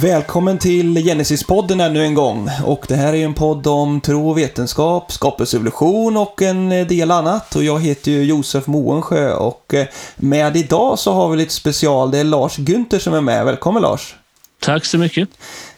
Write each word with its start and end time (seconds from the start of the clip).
Välkommen 0.00 0.58
till 0.58 0.96
Genesis-podden 0.96 1.80
ännu 1.80 2.04
en 2.04 2.14
gång. 2.14 2.50
Och 2.64 2.84
det 2.88 2.96
här 2.96 3.14
är 3.14 3.24
en 3.24 3.34
podd 3.34 3.66
om 3.66 4.00
tro 4.00 4.30
och 4.30 4.38
vetenskap, 4.38 5.12
skapelsevolution 5.12 6.16
och 6.16 6.42
en 6.42 6.68
del 6.68 7.10
annat. 7.10 7.56
Och 7.56 7.64
jag 7.64 7.80
heter 7.80 8.10
ju 8.10 8.24
Josef 8.24 8.66
Moensjö 8.66 9.32
och 9.32 9.74
eh, 9.74 9.86
med 10.16 10.56
idag 10.56 10.98
så 10.98 11.12
har 11.12 11.30
vi 11.30 11.36
lite 11.36 11.54
special. 11.54 12.10
Det 12.10 12.18
är 12.18 12.24
Lars 12.24 12.58
Günther 12.58 12.98
som 12.98 13.14
är 13.14 13.20
med. 13.20 13.44
Välkommen 13.44 13.82
Lars! 13.82 14.14
Tack 14.60 14.84
så 14.84 14.98
mycket! 14.98 15.28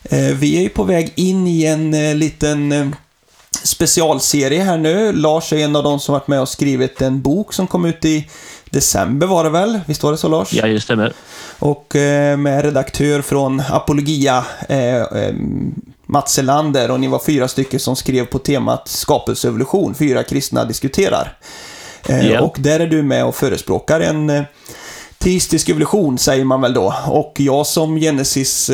Eh, 0.02 0.18
vi 0.18 0.58
är 0.58 0.62
ju 0.62 0.68
på 0.68 0.82
väg 0.82 1.12
in 1.16 1.46
i 1.46 1.64
en 1.64 1.94
eh, 1.94 2.14
liten 2.14 2.94
specialserie 3.62 4.62
här 4.62 4.78
nu. 4.78 5.12
Lars 5.12 5.52
är 5.52 5.56
en 5.56 5.76
av 5.76 5.82
de 5.82 6.00
som 6.00 6.12
varit 6.12 6.28
med 6.28 6.40
och 6.40 6.48
skrivit 6.48 7.02
en 7.02 7.22
bok 7.22 7.52
som 7.52 7.66
kom 7.66 7.84
ut 7.84 8.04
i 8.04 8.28
december 8.70 9.26
var 9.26 9.44
det 9.44 9.50
väl? 9.50 9.80
Visst 9.86 10.02
var 10.02 10.12
det 10.12 10.18
så 10.18 10.28
Lars? 10.28 10.52
Ja, 10.52 10.66
det 10.66 10.80
stämmer. 10.80 11.12
Och 11.58 11.96
eh, 11.96 12.36
med 12.36 12.64
redaktör 12.64 13.22
från 13.22 13.62
Apologia, 13.70 14.44
eh, 14.68 14.96
eh, 14.96 15.34
Mats 16.06 16.38
Elander, 16.38 16.90
och 16.90 17.00
ni 17.00 17.08
var 17.08 17.18
fyra 17.18 17.48
stycken 17.48 17.80
som 17.80 17.96
skrev 17.96 18.26
på 18.26 18.38
temat 18.38 18.88
skapelseevolution, 18.88 19.94
fyra 19.94 20.22
kristna 20.22 20.64
diskuterar. 20.64 21.36
Yeah. 22.08 22.44
Och 22.44 22.56
där 22.60 22.80
är 22.80 22.86
du 22.86 23.02
med 23.02 23.24
och 23.24 23.34
förespråkar 23.34 24.00
en 24.00 24.44
teistisk 25.18 25.68
evolution, 25.68 26.18
säger 26.18 26.44
man 26.44 26.60
väl 26.60 26.74
då. 26.74 26.94
Och 27.06 27.32
jag 27.36 27.66
som 27.66 27.96
Genesis 27.96 28.70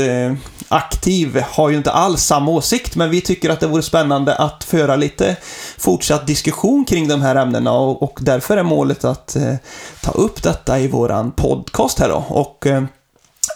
aktiv 0.68 1.42
har 1.50 1.70
ju 1.70 1.76
inte 1.76 1.90
alls 1.90 2.22
samma 2.22 2.50
åsikt, 2.50 2.96
men 2.96 3.10
vi 3.10 3.20
tycker 3.20 3.50
att 3.50 3.60
det 3.60 3.66
vore 3.66 3.82
spännande 3.82 4.34
att 4.34 4.64
föra 4.64 4.96
lite 4.96 5.36
fortsatt 5.78 6.26
diskussion 6.26 6.84
kring 6.84 7.08
de 7.08 7.22
här 7.22 7.36
ämnena 7.36 7.72
och, 7.72 8.02
och 8.02 8.18
därför 8.22 8.56
är 8.56 8.62
målet 8.62 9.04
att 9.04 9.36
eh, 9.36 9.54
ta 10.02 10.10
upp 10.10 10.42
detta 10.42 10.78
i 10.78 10.88
våran 10.88 11.32
podcast 11.32 11.98
här 11.98 12.08
då. 12.08 12.24
Och 12.28 12.66
eh, 12.66 12.84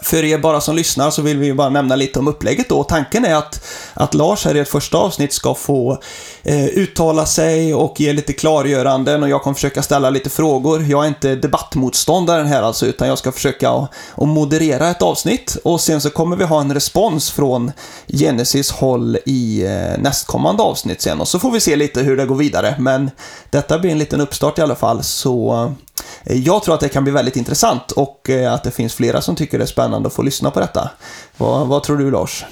för 0.03 0.25
er 0.25 0.39
bara 0.39 0.61
som 0.61 0.77
lyssnar 0.77 1.11
så 1.11 1.23
vill 1.23 1.39
vi 1.39 1.55
bara 1.55 1.69
nämna 1.69 1.97
lite 1.97 2.19
om 2.19 2.29
upplägget 2.29 2.69
då. 2.69 2.85
Tanken 2.85 3.25
är 3.25 3.35
att, 3.35 3.65
att 3.95 4.15
Lars 4.15 4.45
här 4.45 4.57
i 4.57 4.59
ett 4.59 4.69
första 4.69 4.99
avsnitt 4.99 5.33
ska 5.33 5.55
få 5.55 5.99
eh, 6.43 6.65
uttala 6.65 7.27
sig 7.27 7.75
och 7.75 8.01
ge 8.01 8.13
lite 8.13 8.33
klargöranden 8.33 9.23
och 9.23 9.29
jag 9.29 9.43
kommer 9.43 9.55
försöka 9.55 9.83
ställa 9.83 10.11
lite 10.11 10.31
frågor. 10.31 10.83
Jag 10.83 11.05
är 11.05 11.09
inte 11.09 11.35
debattmotståndaren 11.35 12.47
här 12.47 12.63
alltså, 12.63 12.87
utan 12.87 13.09
jag 13.09 13.19
ska 13.19 13.33
försöka 13.33 13.71
att, 13.71 13.91
att 14.15 14.29
moderera 14.29 14.91
ett 14.91 15.03
avsnitt 15.03 15.57
och 15.65 15.81
sen 15.81 16.01
så 16.01 16.11
kommer 16.11 16.37
vi 16.37 16.45
ha 16.45 16.61
en 16.61 16.75
respons 16.75 17.31
från 17.31 17.73
Genesis 18.07 18.71
håll 18.71 19.19
i 19.27 19.65
eh, 19.65 20.03
nästkommande 20.03 20.63
avsnitt 20.63 21.03
sen 21.03 21.21
och 21.21 21.29
så 21.29 21.39
får 21.39 21.51
vi 21.51 21.61
se 21.61 21.77
lite 21.77 22.03
hur 22.03 22.17
det 22.17 22.27
går 22.27 22.37
vidare. 22.37 22.75
Men 22.79 23.11
detta 23.51 23.79
blir 23.79 23.91
en 23.91 23.99
liten 23.99 24.21
uppstart 24.21 24.59
i 24.59 24.63
alla 24.63 24.75
fall, 24.75 25.03
så 25.03 25.73
jag 26.25 26.63
tror 26.63 26.75
att 26.75 26.81
det 26.81 26.89
kan 26.89 27.05
bli 27.05 27.13
väldigt 27.13 27.37
intressant 27.37 27.91
och 27.91 28.31
eh, 28.31 28.53
att 28.53 28.65
det 28.65 28.71
finns 28.71 28.95
flera 28.95 29.21
som 29.21 29.37
tycker 29.37 29.59
det 29.59 29.65
är 29.65 29.67
spännande 29.67 30.07
att 30.07 30.15
få 30.15 30.23
lyssna 30.23 30.51
på 30.51 30.61
detta. 30.61 30.91
Vad, 31.37 31.67
vad 31.67 31.83
tror 31.83 31.97
du 31.97 32.11
Lars? 32.11 32.45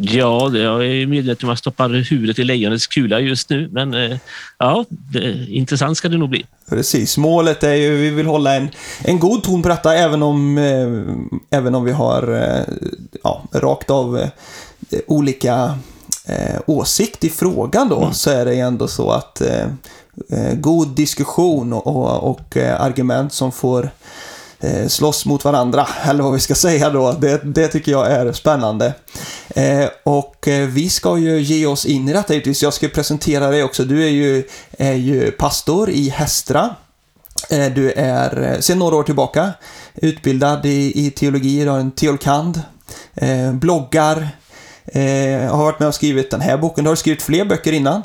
Ja, 0.00 0.50
jag 0.56 0.86
är 0.86 1.06
medveten 1.06 1.46
om 1.46 1.50
att 1.50 1.52
jag 1.52 1.58
stoppar 1.58 2.10
huvudet 2.10 2.38
i 2.38 2.44
lejonets 2.44 2.86
kula 2.86 3.20
just 3.20 3.50
nu, 3.50 3.68
men 3.72 3.94
eh, 3.94 4.18
ja, 4.58 4.84
det, 4.88 5.46
intressant 5.48 5.98
ska 5.98 6.08
det 6.08 6.18
nog 6.18 6.30
bli. 6.30 6.46
Precis, 6.68 7.18
målet 7.18 7.64
är 7.64 7.74
ju, 7.74 7.96
vi 7.96 8.10
vill 8.10 8.26
hålla 8.26 8.54
en, 8.54 8.68
en 9.04 9.18
god 9.18 9.42
ton 9.42 9.62
på 9.62 9.68
detta 9.68 9.94
även 9.94 10.22
om, 10.22 10.58
eh, 10.58 11.58
även 11.58 11.74
om 11.74 11.84
vi 11.84 11.92
har 11.92 12.42
eh, 12.42 12.74
ja, 13.22 13.42
rakt 13.52 13.90
av 13.90 14.18
eh, 14.18 14.28
olika 15.06 15.78
åsikt 16.66 17.24
i 17.24 17.30
frågan 17.30 17.88
då, 17.88 18.00
mm. 18.00 18.14
så 18.14 18.30
är 18.30 18.44
det 18.44 18.54
ändå 18.54 18.88
så 18.88 19.10
att 19.10 19.40
eh, 19.40 19.66
Eh, 20.30 20.54
god 20.54 20.88
diskussion 20.88 21.72
och, 21.72 21.86
och, 21.86 22.30
och 22.30 22.56
eh, 22.56 22.80
argument 22.80 23.32
som 23.32 23.52
får 23.52 23.90
eh, 24.60 24.86
slåss 24.86 25.26
mot 25.26 25.44
varandra, 25.44 25.88
eller 26.02 26.22
vad 26.22 26.32
vi 26.32 26.40
ska 26.40 26.54
säga 26.54 26.90
då. 26.90 27.12
Det, 27.12 27.40
det 27.44 27.68
tycker 27.68 27.92
jag 27.92 28.12
är 28.12 28.32
spännande. 28.32 28.94
Eh, 29.48 29.88
och 30.04 30.48
eh, 30.48 30.68
vi 30.68 30.88
ska 30.88 31.18
ju 31.18 31.40
ge 31.40 31.66
oss 31.66 31.86
in 31.86 32.08
i 32.08 32.12
detta 32.12 32.32
givetvis. 32.32 32.62
Jag 32.62 32.74
ska 32.74 32.88
presentera 32.88 33.50
dig 33.50 33.62
också. 33.62 33.84
Du 33.84 34.04
är 34.04 34.10
ju, 34.10 34.44
är 34.70 34.94
ju 34.94 35.30
pastor 35.30 35.90
i 35.90 36.08
Hästra. 36.08 36.74
Eh, 37.50 37.72
du 37.72 37.92
är 37.92 38.52
eh, 38.52 38.60
sedan 38.60 38.78
några 38.78 38.96
år 38.96 39.02
tillbaka 39.02 39.50
utbildad 39.94 40.66
i, 40.66 41.06
i 41.06 41.10
teologi, 41.10 41.64
du 41.64 41.70
har 41.70 41.78
en 41.78 41.90
teolkand, 41.90 42.62
bloggar, 43.52 44.28
har 45.50 45.56
varit 45.56 45.78
med 45.78 45.88
och 45.88 45.94
skrivit 45.94 46.30
den 46.30 46.40
här 46.40 46.58
boken. 46.58 46.84
Du 46.84 46.90
har 46.90 46.96
skrivit 46.96 47.22
fler 47.22 47.44
böcker 47.44 47.72
innan. 47.72 48.02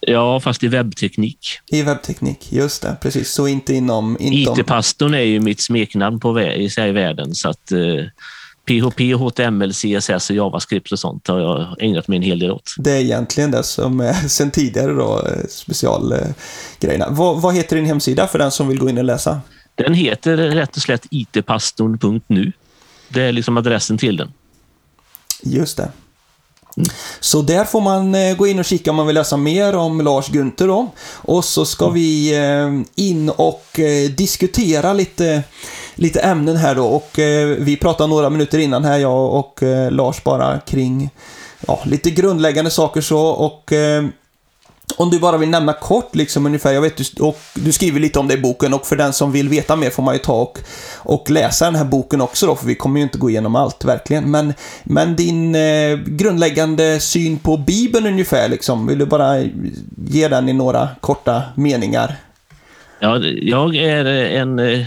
Ja, 0.00 0.40
fast 0.40 0.62
i 0.62 0.68
webbteknik. 0.68 1.58
I 1.66 1.82
webbteknik, 1.82 2.52
just 2.52 2.82
det. 2.82 2.96
Precis, 3.00 3.32
så 3.32 3.48
inte 3.48 3.74
inom... 3.74 4.16
IT-pastorn 4.20 5.14
är 5.14 5.20
ju 5.20 5.40
mitt 5.40 5.60
smeknamn 5.60 6.20
på 6.20 6.40
i 6.40 6.68
världen, 6.76 7.34
så 7.34 7.48
att 7.48 7.72
eh, 7.72 7.78
PHP, 8.66 9.14
HTML, 9.14 9.72
CSS 9.72 10.30
och 10.30 10.36
JavaScript 10.36 10.92
och 10.92 10.98
sånt 10.98 11.28
har 11.28 11.40
jag 11.40 11.76
ägnat 11.78 12.08
mig 12.08 12.16
en 12.16 12.22
hel 12.22 12.38
del 12.38 12.50
åt. 12.50 12.74
Det 12.78 12.90
är 12.90 13.00
egentligen 13.00 13.50
det 13.50 13.62
som 13.62 14.00
är 14.00 14.12
sen 14.28 14.50
tidigare 14.50 14.92
då, 14.92 15.26
eh, 15.26 15.46
specialgrejerna. 15.48 17.06
Eh, 17.06 17.12
vad, 17.12 17.42
vad 17.42 17.54
heter 17.54 17.76
din 17.76 17.86
hemsida 17.86 18.26
för 18.26 18.38
den 18.38 18.50
som 18.50 18.68
vill 18.68 18.78
gå 18.78 18.88
in 18.88 18.98
och 18.98 19.04
läsa? 19.04 19.40
Den 19.74 19.94
heter 19.94 20.36
rätt 20.36 20.76
och 20.76 20.82
slätt 20.82 21.06
itpastorn.nu. 21.10 22.52
Det 23.08 23.22
är 23.22 23.32
liksom 23.32 23.56
adressen 23.56 23.98
till 23.98 24.16
den. 24.16 24.32
Just 25.42 25.76
det. 25.76 25.90
Så 27.20 27.42
där 27.42 27.64
får 27.64 27.80
man 27.80 28.14
eh, 28.14 28.36
gå 28.36 28.46
in 28.46 28.58
och 28.58 28.64
kika 28.64 28.90
om 28.90 28.96
man 28.96 29.06
vill 29.06 29.14
läsa 29.14 29.36
mer 29.36 29.76
om 29.76 30.00
Lars 30.00 30.28
Gunther 30.28 30.66
då. 30.66 30.88
Och 31.12 31.44
så 31.44 31.64
ska 31.64 31.88
vi 31.88 32.36
eh, 32.36 33.04
in 33.04 33.30
och 33.30 33.80
eh, 33.80 34.10
diskutera 34.10 34.92
lite, 34.92 35.42
lite 35.94 36.20
ämnen 36.20 36.56
här 36.56 36.74
då. 36.74 36.86
Och 36.86 37.10
vi 37.58 37.78
pratade 37.80 38.10
några 38.10 38.30
minuter 38.30 38.58
innan 38.58 38.84
här, 38.84 38.98
jag 38.98 39.34
och 39.34 39.62
Lars, 39.90 40.24
bara 40.24 40.60
kring 40.60 41.10
ja, 41.66 41.80
lite 41.84 42.10
grundläggande 42.10 42.70
saker 42.70 43.00
så. 43.00 43.20
Och 43.20 43.72
om 45.00 45.10
du 45.10 45.18
bara 45.18 45.38
vill 45.38 45.48
nämna 45.48 45.72
kort, 45.72 46.14
liksom 46.14 46.46
ungefär, 46.46 46.72
jag 46.72 46.82
vet 46.82 46.96
du, 46.96 47.22
och 47.22 47.38
du 47.54 47.72
skriver 47.72 48.00
lite 48.00 48.18
om 48.18 48.28
det 48.28 48.34
i 48.34 48.40
boken 48.40 48.74
och 48.74 48.86
för 48.86 48.96
den 48.96 49.12
som 49.12 49.32
vill 49.32 49.48
veta 49.48 49.76
mer 49.76 49.90
får 49.90 50.02
man 50.02 50.14
ju 50.14 50.18
ta 50.18 50.42
och, 50.42 50.58
och 50.96 51.30
läsa 51.30 51.64
den 51.64 51.74
här 51.74 51.84
boken 51.84 52.20
också 52.20 52.46
då, 52.46 52.56
för 52.56 52.66
vi 52.66 52.74
kommer 52.74 53.00
ju 53.00 53.02
inte 53.02 53.18
gå 53.18 53.30
igenom 53.30 53.56
allt, 53.56 53.84
verkligen. 53.84 54.30
Men, 54.30 54.54
men 54.84 55.16
din 55.16 55.54
eh, 55.54 55.96
grundläggande 55.96 57.00
syn 57.00 57.38
på 57.38 57.56
Bibeln 57.56 58.06
ungefär, 58.06 58.48
liksom, 58.48 58.86
vill 58.86 58.98
du 58.98 59.06
bara 59.06 59.42
ge 60.06 60.28
den 60.28 60.48
i 60.48 60.52
några 60.52 60.88
korta 61.00 61.42
meningar? 61.54 62.16
Ja, 63.00 63.18
jag 63.24 63.76
är 63.76 64.04
eh, 64.04 64.40
en 64.40 64.58
eh, 64.58 64.86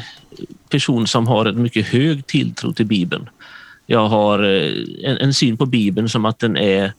person 0.69 1.07
som 1.07 1.27
har 1.27 1.45
en 1.45 1.61
mycket 1.61 1.87
hög 1.87 2.27
tilltro 2.27 2.73
till 2.73 2.85
Bibeln. 2.85 3.29
Jag 3.85 4.07
har 4.07 4.43
eh, 4.43 4.71
en, 5.03 5.17
en 5.17 5.33
syn 5.33 5.57
på 5.57 5.65
Bibeln 5.65 6.09
som 6.09 6.25
att 6.25 6.39
den 6.39 6.57
är 6.57 6.93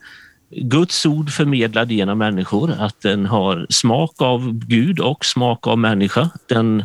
Guds 0.51 1.07
ord 1.07 1.31
förmedlad 1.31 1.93
genom 1.93 2.19
människor, 2.19 2.71
att 2.79 3.01
den 3.01 3.27
har 3.27 3.67
smak 3.71 4.23
av 4.23 4.53
Gud 4.53 5.01
och 5.01 5.25
smak 5.25 5.67
av 5.67 5.79
människa. 5.79 6.31
Den 6.47 6.85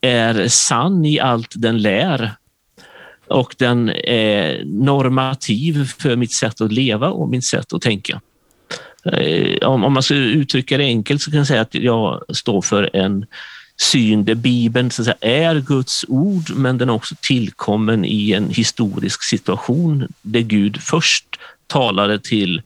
är 0.00 0.48
sann 0.48 1.04
i 1.04 1.20
allt 1.20 1.52
den 1.56 1.78
lär 1.78 2.32
och 3.28 3.54
den 3.58 3.88
är 4.04 4.64
normativ 4.64 5.84
för 5.98 6.16
mitt 6.16 6.32
sätt 6.32 6.60
att 6.60 6.72
leva 6.72 7.10
och 7.10 7.28
mitt 7.28 7.44
sätt 7.44 7.72
att 7.72 7.82
tänka. 7.82 8.20
Eh, 9.04 9.68
om 9.68 9.92
man 9.92 10.02
ska 10.02 10.14
uttrycka 10.14 10.78
det 10.78 10.84
enkelt 10.84 11.22
så 11.22 11.30
kan 11.30 11.38
jag 11.38 11.46
säga 11.46 11.60
att 11.60 11.74
jag 11.74 12.24
står 12.28 12.62
för 12.62 12.96
en 12.96 13.26
syn 13.80 14.24
där 14.24 14.34
Bibeln 14.34 14.90
så 14.90 15.04
säga, 15.04 15.16
är 15.20 15.60
Guds 15.60 16.04
ord 16.08 16.50
men 16.56 16.78
den 16.78 16.88
är 16.88 16.92
också 16.92 17.14
tillkommen 17.20 18.04
i 18.04 18.32
en 18.32 18.50
historisk 18.50 19.22
situation 19.22 20.08
där 20.22 20.40
Gud 20.40 20.82
först 20.82 21.26
talade 21.68 22.18
till 22.18 22.62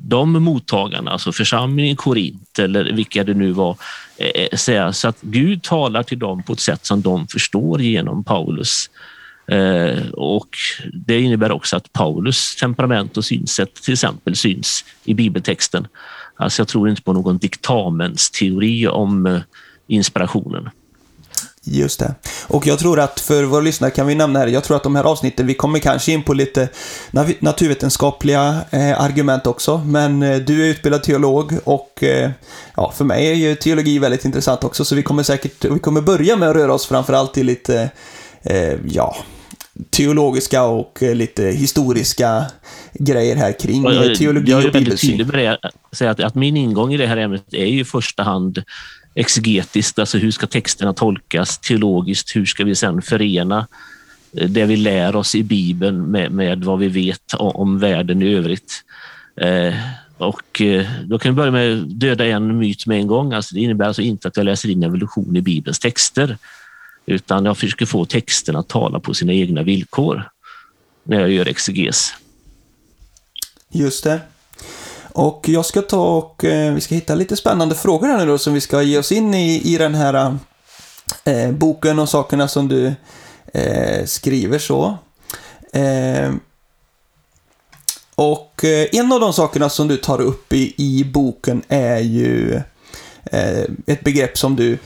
de 0.00 0.32
mottagarna, 0.32 1.10
alltså 1.10 1.32
församlingen 1.32 1.92
i 1.92 1.96
Korint 1.96 2.58
eller 2.58 2.92
vilka 2.92 3.24
det 3.24 3.34
nu 3.34 3.52
var, 3.52 3.76
eh, 4.16 4.26
eh, 4.26 4.56
säga, 4.56 4.92
så 4.92 5.08
att 5.08 5.20
Gud 5.20 5.62
talar 5.62 6.02
till 6.02 6.18
dem 6.18 6.42
på 6.42 6.52
ett 6.52 6.60
sätt 6.60 6.86
som 6.86 7.02
de 7.02 7.28
förstår 7.28 7.80
genom 7.80 8.24
Paulus. 8.24 8.90
Eh, 9.46 10.08
och 10.12 10.48
Det 10.92 11.20
innebär 11.20 11.52
också 11.52 11.76
att 11.76 11.92
Paulus 11.92 12.56
temperament 12.56 13.16
och 13.16 13.24
synsätt 13.24 13.74
till 13.74 13.92
exempel 13.92 14.36
syns 14.36 14.84
i 15.04 15.14
bibeltexten. 15.14 15.86
Alltså 16.36 16.60
jag 16.60 16.68
tror 16.68 16.88
inte 16.88 17.02
på 17.02 17.12
någon 17.12 17.38
diktamensteori 17.38 18.88
om 18.88 19.40
inspirationen. 19.86 20.70
Just 21.64 22.00
det. 22.00 22.14
Och 22.46 22.66
jag 22.66 22.78
tror 22.78 23.00
att 23.00 23.20
för 23.20 23.44
våra 23.44 23.60
lyssnare 23.60 23.90
kan 23.90 24.06
vi 24.06 24.14
nämna 24.14 24.38
här, 24.38 24.46
jag 24.46 24.64
tror 24.64 24.76
att 24.76 24.82
de 24.82 24.96
här 24.96 25.04
avsnitten, 25.04 25.46
vi 25.46 25.54
kommer 25.54 25.78
kanske 25.78 26.12
in 26.12 26.22
på 26.22 26.34
lite 26.34 26.68
naturvetenskapliga 27.40 28.60
eh, 28.70 29.00
argument 29.00 29.46
också, 29.46 29.78
men 29.78 30.22
eh, 30.22 30.36
du 30.36 30.64
är 30.64 30.68
utbildad 30.68 31.02
teolog 31.02 31.52
och 31.64 32.02
eh, 32.02 32.30
ja, 32.76 32.92
för 32.96 33.04
mig 33.04 33.26
är 33.26 33.34
ju 33.34 33.54
teologi 33.54 33.98
väldigt 33.98 34.24
intressant 34.24 34.64
också, 34.64 34.84
så 34.84 34.94
vi 34.94 35.02
kommer 35.02 35.22
säkert, 35.22 35.64
vi 35.64 35.78
kommer 35.78 36.00
börja 36.00 36.36
med 36.36 36.48
att 36.48 36.56
röra 36.56 36.74
oss 36.74 36.86
framförallt 36.86 37.38
i 37.38 37.42
lite, 37.42 37.90
eh, 38.42 38.74
ja, 38.88 39.16
teologiska 39.90 40.62
och 40.62 41.02
eh, 41.02 41.14
lite 41.14 41.44
historiska 41.44 42.44
grejer 42.92 43.36
här 43.36 43.52
kring 43.60 43.84
jag, 43.84 44.16
teologi 44.16 44.50
jag 44.50 44.64
och 44.64 44.72
bibelsyn. 44.72 44.78
Jag 44.78 44.80
är 44.80 44.84
väldigt 44.84 45.00
tydlig 45.00 45.26
med 45.26 45.58
det, 46.00 46.10
att, 46.10 46.20
att 46.20 46.34
min 46.34 46.56
ingång 46.56 46.94
i 46.94 46.96
det 46.96 47.06
här 47.06 47.16
ämnet 47.16 47.44
är 47.52 47.66
ju 47.66 47.80
i 47.80 47.84
första 47.84 48.22
hand 48.22 48.62
exegetiskt, 49.18 49.98
alltså 49.98 50.18
hur 50.18 50.30
ska 50.30 50.46
texterna 50.46 50.92
tolkas 50.92 51.58
teologiskt? 51.58 52.36
Hur 52.36 52.46
ska 52.46 52.64
vi 52.64 52.74
sedan 52.74 53.02
förena 53.02 53.66
eh, 54.32 54.48
det 54.48 54.64
vi 54.64 54.76
lär 54.76 55.16
oss 55.16 55.34
i 55.34 55.42
Bibeln 55.42 56.10
med, 56.10 56.32
med 56.32 56.64
vad 56.64 56.78
vi 56.78 56.88
vet 56.88 57.34
om, 57.34 57.56
om 57.56 57.78
världen 57.78 58.22
i 58.22 58.34
övrigt. 58.34 58.84
Eh, 59.36 59.74
och 60.18 60.60
eh, 60.60 60.86
då 61.04 61.18
kan 61.18 61.32
vi 61.32 61.36
börja 61.36 61.50
med 61.50 61.78
att 61.78 62.00
döda 62.00 62.26
en 62.26 62.58
myt 62.58 62.86
med 62.86 62.98
en 62.98 63.06
gång. 63.06 63.32
Alltså 63.32 63.54
det 63.54 63.60
innebär 63.60 63.86
alltså 63.86 64.02
inte 64.02 64.28
att 64.28 64.36
jag 64.36 64.44
läser 64.44 64.68
in 64.68 64.82
evolution 64.82 65.36
i 65.36 65.42
Bibelns 65.42 65.78
texter, 65.78 66.38
utan 67.06 67.44
jag 67.44 67.58
försöker 67.58 67.86
få 67.86 68.04
texterna 68.04 68.58
att 68.58 68.68
tala 68.68 69.00
på 69.00 69.14
sina 69.14 69.32
egna 69.32 69.62
villkor 69.62 70.30
när 71.02 71.20
jag 71.20 71.30
gör 71.30 71.48
exeges. 71.48 72.14
Just 73.72 74.04
det. 74.04 74.20
Och 75.18 75.48
jag 75.48 75.66
ska 75.66 75.82
ta 75.82 76.16
och 76.16 76.44
eh, 76.44 76.74
vi 76.74 76.80
ska 76.80 76.94
hitta 76.94 77.14
lite 77.14 77.36
spännande 77.36 77.74
frågor 77.74 78.06
här 78.08 78.18
nu 78.18 78.26
då 78.26 78.38
som 78.38 78.54
vi 78.54 78.60
ska 78.60 78.82
ge 78.82 78.98
oss 78.98 79.12
in 79.12 79.34
i, 79.34 79.74
i 79.74 79.78
den 79.78 79.94
här 79.94 80.36
eh, 81.24 81.50
boken 81.50 81.98
och 81.98 82.08
sakerna 82.08 82.48
som 82.48 82.68
du 82.68 82.94
eh, 83.52 84.04
skriver 84.06 84.58
så. 84.58 84.98
Eh, 85.72 86.32
och 88.14 88.64
eh, 88.64 88.86
en 88.92 89.12
av 89.12 89.20
de 89.20 89.32
sakerna 89.32 89.68
som 89.68 89.88
du 89.88 89.96
tar 89.96 90.20
upp 90.20 90.52
i, 90.52 90.74
i 90.76 91.04
boken 91.04 91.62
är 91.68 91.98
ju 91.98 92.54
eh, 93.24 93.64
ett 93.86 94.04
begrepp 94.04 94.38
som 94.38 94.56
du 94.56 94.78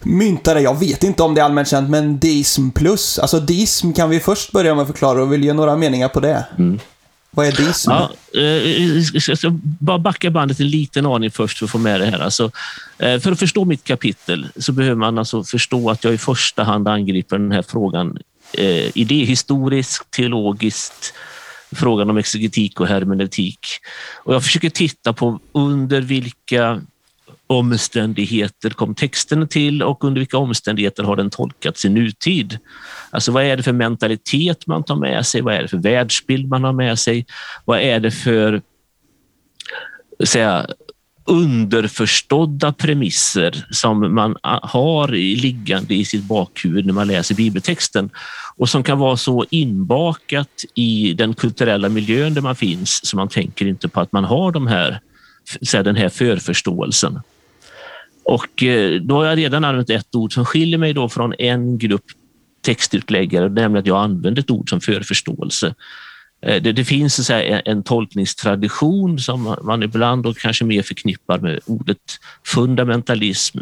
myntade, 0.00 0.60
jag 0.60 0.78
vet 0.78 1.04
inte 1.04 1.22
om 1.22 1.34
det 1.34 1.40
är 1.40 1.44
allmänt 1.44 1.68
känt, 1.68 1.90
men 1.90 2.18
deism 2.18 2.70
plus. 2.70 3.18
Alltså 3.18 3.40
deism 3.40 3.92
kan 3.92 4.10
vi 4.10 4.20
först 4.20 4.52
börja 4.52 4.74
med 4.74 4.82
att 4.82 4.88
förklara 4.88 5.22
och 5.22 5.32
vill 5.32 5.44
ge 5.44 5.52
några 5.52 5.76
meningar 5.76 6.08
på 6.08 6.20
det. 6.20 6.46
Mm. 6.58 6.80
Vad 7.36 7.46
är 7.46 7.52
DISM? 7.52 7.90
Ja, 7.90 8.10
eh, 8.34 9.20
jag 9.28 9.38
ska 9.38 9.50
bara 9.62 9.98
backa 9.98 10.30
bandet 10.30 10.60
en 10.60 10.70
liten 10.70 11.06
aning 11.06 11.30
först 11.30 11.58
för 11.58 11.64
att 11.64 11.70
få 11.70 11.78
med 11.78 12.00
det 12.00 12.06
här. 12.06 12.18
Alltså, 12.18 12.50
eh, 12.98 13.20
för 13.20 13.32
att 13.32 13.38
förstå 13.38 13.64
mitt 13.64 13.84
kapitel 13.84 14.46
så 14.56 14.72
behöver 14.72 14.96
man 14.96 15.18
alltså 15.18 15.44
förstå 15.44 15.90
att 15.90 16.04
jag 16.04 16.14
i 16.14 16.18
första 16.18 16.64
hand 16.64 16.88
angriper 16.88 17.38
den 17.38 17.52
här 17.52 17.62
frågan 17.62 18.18
eh, 18.52 18.98
idéhistoriskt, 18.98 20.10
teologiskt, 20.10 21.14
frågan 21.72 22.10
om 22.10 22.16
exegetik 22.16 22.80
och 22.80 22.86
hermeneutik. 22.86 23.66
Och 24.24 24.34
jag 24.34 24.42
försöker 24.42 24.70
titta 24.70 25.12
på 25.12 25.40
under 25.52 26.00
vilka 26.00 26.80
omständigheter 27.46 28.70
kom 28.70 28.94
texten 28.94 29.48
till 29.48 29.82
och 29.82 30.04
under 30.04 30.20
vilka 30.20 30.38
omständigheter 30.38 31.02
har 31.02 31.16
den 31.16 31.30
tolkats 31.30 31.84
i 31.84 31.88
nutid? 31.88 32.58
Alltså 33.10 33.32
vad 33.32 33.44
är 33.44 33.56
det 33.56 33.62
för 33.62 33.72
mentalitet 33.72 34.66
man 34.66 34.84
tar 34.84 34.96
med 34.96 35.26
sig? 35.26 35.40
Vad 35.40 35.54
är 35.54 35.62
det 35.62 35.68
för 35.68 35.76
världsbild 35.76 36.48
man 36.48 36.64
har 36.64 36.72
med 36.72 36.98
sig? 36.98 37.26
Vad 37.64 37.80
är 37.80 38.00
det 38.00 38.10
för 38.10 38.62
säga, 40.24 40.66
underförstådda 41.26 42.72
premisser 42.72 43.66
som 43.70 44.14
man 44.14 44.36
har 44.42 45.08
liggande 45.36 45.94
i 45.94 46.04
sitt 46.04 46.24
bakhuvud 46.24 46.86
när 46.86 46.94
man 46.94 47.08
läser 47.08 47.34
bibeltexten 47.34 48.10
och 48.56 48.68
som 48.68 48.82
kan 48.82 48.98
vara 48.98 49.16
så 49.16 49.44
inbakat 49.50 50.64
i 50.74 51.12
den 51.12 51.34
kulturella 51.34 51.88
miljön 51.88 52.34
där 52.34 52.42
man 52.42 52.56
finns 52.56 53.00
så 53.06 53.16
man 53.16 53.28
tänker 53.28 53.66
inte 53.66 53.88
på 53.88 54.00
att 54.00 54.12
man 54.12 54.24
har 54.24 54.52
de 54.52 54.66
här, 54.66 55.00
den 55.72 55.96
här 55.96 56.08
förförståelsen. 56.08 57.20
Och 58.28 58.62
eh, 58.62 59.00
då 59.00 59.14
har 59.14 59.24
jag 59.24 59.38
redan 59.38 59.64
använt 59.64 59.90
ett 59.90 60.14
ord 60.14 60.34
som 60.34 60.44
skiljer 60.44 60.78
mig 60.78 60.92
då 60.92 61.08
från 61.08 61.34
en 61.38 61.78
grupp 61.78 62.04
textutläggare, 62.60 63.48
nämligen 63.48 63.76
att 63.76 63.86
jag 63.86 64.02
använder 64.02 64.42
ett 64.42 64.50
ord 64.50 64.70
som 64.70 64.80
förförståelse. 64.80 65.74
Eh, 66.42 66.62
det, 66.62 66.72
det, 66.72 66.84
finns 66.84 67.26
så 67.26 67.32
en, 67.32 67.62
en 67.64 67.82
tolkningstradition 67.82 69.18
som 69.18 69.56
man 69.62 69.82
ibland 69.82 70.26
och 70.26 70.36
kanske 70.36 70.64
mer 70.64 70.82
förknippar 70.82 71.38
med 71.38 71.60
ordet 71.66 71.98
fundamentalism, 72.44 73.58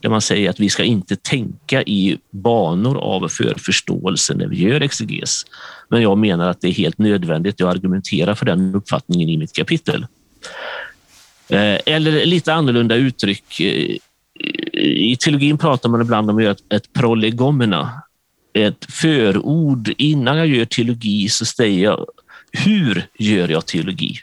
där 0.00 0.10
man 0.10 0.20
säger 0.20 0.50
att 0.50 0.60
vi 0.60 0.68
ska 0.68 0.84
inte 0.84 1.16
tänka 1.16 1.82
i 1.82 2.18
banor 2.30 2.98
av 2.98 3.28
förförståelse 3.28 4.34
när 4.34 4.46
vi 4.46 4.56
gör 4.56 4.80
exeges. 4.80 5.42
Men 5.88 6.02
jag 6.02 6.18
menar 6.18 6.50
att 6.50 6.60
det 6.60 6.68
är 6.68 6.72
helt 6.72 6.98
nödvändigt. 6.98 7.60
Jag 7.60 7.70
argumenterar 7.70 8.34
för 8.34 8.46
den 8.46 8.74
uppfattningen 8.74 9.28
i 9.28 9.36
mitt 9.36 9.52
kapitel. 9.52 10.06
Eh, 11.48 11.78
eller 11.86 12.26
lite 12.26 12.54
annorlunda 12.54 12.94
uttryck. 12.94 13.60
I 14.72 15.16
teologin 15.16 15.58
pratar 15.58 15.88
man 15.88 16.00
ibland 16.00 16.30
om 16.30 16.38
ett, 16.38 16.72
ett 16.72 16.92
prolegomena, 16.92 18.02
ett 18.52 18.86
förord. 18.88 19.94
Innan 19.98 20.36
jag 20.36 20.46
gör 20.46 20.64
teologi 20.64 21.28
så 21.28 21.44
säger 21.44 21.84
jag 21.84 22.06
hur 22.52 23.06
gör 23.18 23.48
jag 23.48 23.66
teologi? 23.66 24.14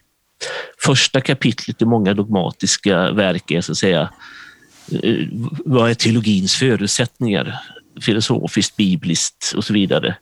Första 0.85 1.21
kapitlet 1.21 1.81
i 1.81 1.85
många 1.85 2.13
dogmatiska 2.13 3.11
verk 3.11 3.51
är 3.51 3.61
så 3.61 3.71
att 3.71 3.77
säga 3.77 4.09
eh, 5.03 5.27
vad 5.65 5.89
är 5.89 5.93
teologins 5.93 6.55
förutsättningar? 6.55 7.59
Filosofiskt, 8.01 8.75
bibliskt 8.75 9.53
och 9.55 9.63
så 9.63 9.73
vidare. 9.73 10.17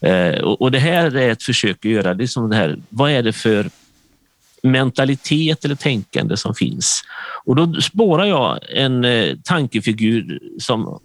Eh, 0.00 0.40
och 0.40 0.70
det 0.70 0.78
här 0.78 1.16
är 1.16 1.30
ett 1.30 1.42
försök 1.42 1.76
att 1.76 1.90
göra 1.90 2.14
det 2.14 2.28
som 2.28 2.50
det 2.50 2.56
här. 2.56 2.78
Vad 2.88 3.10
är 3.10 3.22
det 3.22 3.32
för 3.32 3.70
mentalitet 4.64 5.64
eller 5.64 5.74
tänkande 5.74 6.36
som 6.36 6.54
finns? 6.54 7.02
Och 7.44 7.56
då 7.56 7.80
spårar 7.80 8.24
jag 8.24 8.58
en 8.70 9.04
eh, 9.04 9.36
tankefigur 9.44 10.40
som 10.58 11.00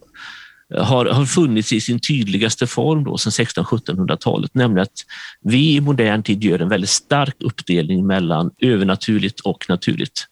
har, 0.77 1.05
har 1.05 1.25
funnits 1.25 1.73
i 1.73 1.81
sin 1.81 1.99
tydligaste 1.99 2.67
form 2.67 3.03
då 3.03 3.17
sedan 3.17 3.31
1600-1700-talet, 3.31 4.53
nämligen 4.53 4.83
att 4.83 5.05
vi 5.41 5.75
i 5.75 5.81
modern 5.81 6.23
tid 6.23 6.43
gör 6.43 6.59
en 6.59 6.69
väldigt 6.69 6.89
stark 6.89 7.35
uppdelning 7.39 8.07
mellan 8.07 8.51
övernaturligt 8.59 9.39
och 9.39 9.65
naturligt. 9.69 10.25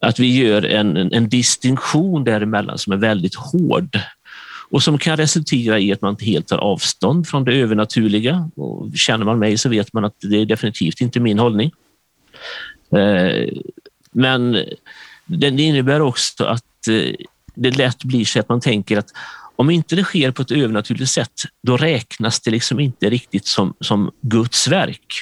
Att 0.00 0.18
vi 0.18 0.36
gör 0.36 0.64
en, 0.64 0.96
en, 0.96 1.12
en 1.12 1.28
distinktion 1.28 2.24
däremellan 2.24 2.78
som 2.78 2.92
är 2.92 2.96
väldigt 2.96 3.34
hård 3.34 3.98
och 4.70 4.82
som 4.82 4.98
kan 4.98 5.16
resultera 5.16 5.78
i 5.78 5.92
att 5.92 6.02
man 6.02 6.16
helt 6.20 6.48
tar 6.48 6.58
avstånd 6.58 7.28
från 7.28 7.44
det 7.44 7.52
övernaturliga. 7.52 8.50
Och 8.56 8.96
känner 8.96 9.24
man 9.24 9.38
mig 9.38 9.58
så 9.58 9.68
vet 9.68 9.92
man 9.92 10.04
att 10.04 10.14
det 10.20 10.36
är 10.36 10.46
definitivt 10.46 11.00
inte 11.00 11.20
min 11.20 11.38
hållning. 11.38 11.70
Eh, 12.98 13.48
men 14.10 14.52
det 15.26 15.48
innebär 15.48 16.00
också 16.00 16.44
att 16.44 16.88
eh, 16.88 17.14
det 17.54 17.70
lätt 17.70 18.04
blir 18.04 18.24
så 18.24 18.40
att 18.40 18.48
man 18.48 18.60
tänker 18.60 18.98
att 18.98 19.12
om 19.56 19.70
inte 19.70 19.96
det 19.96 20.04
sker 20.04 20.30
på 20.30 20.42
ett 20.42 20.50
övernaturligt 20.50 21.10
sätt, 21.10 21.42
då 21.62 21.76
räknas 21.76 22.40
det 22.40 22.50
liksom 22.50 22.80
inte 22.80 23.10
riktigt 23.10 23.46
som, 23.46 23.74
som 23.80 24.10
Guds 24.20 24.68
verk. 24.68 25.14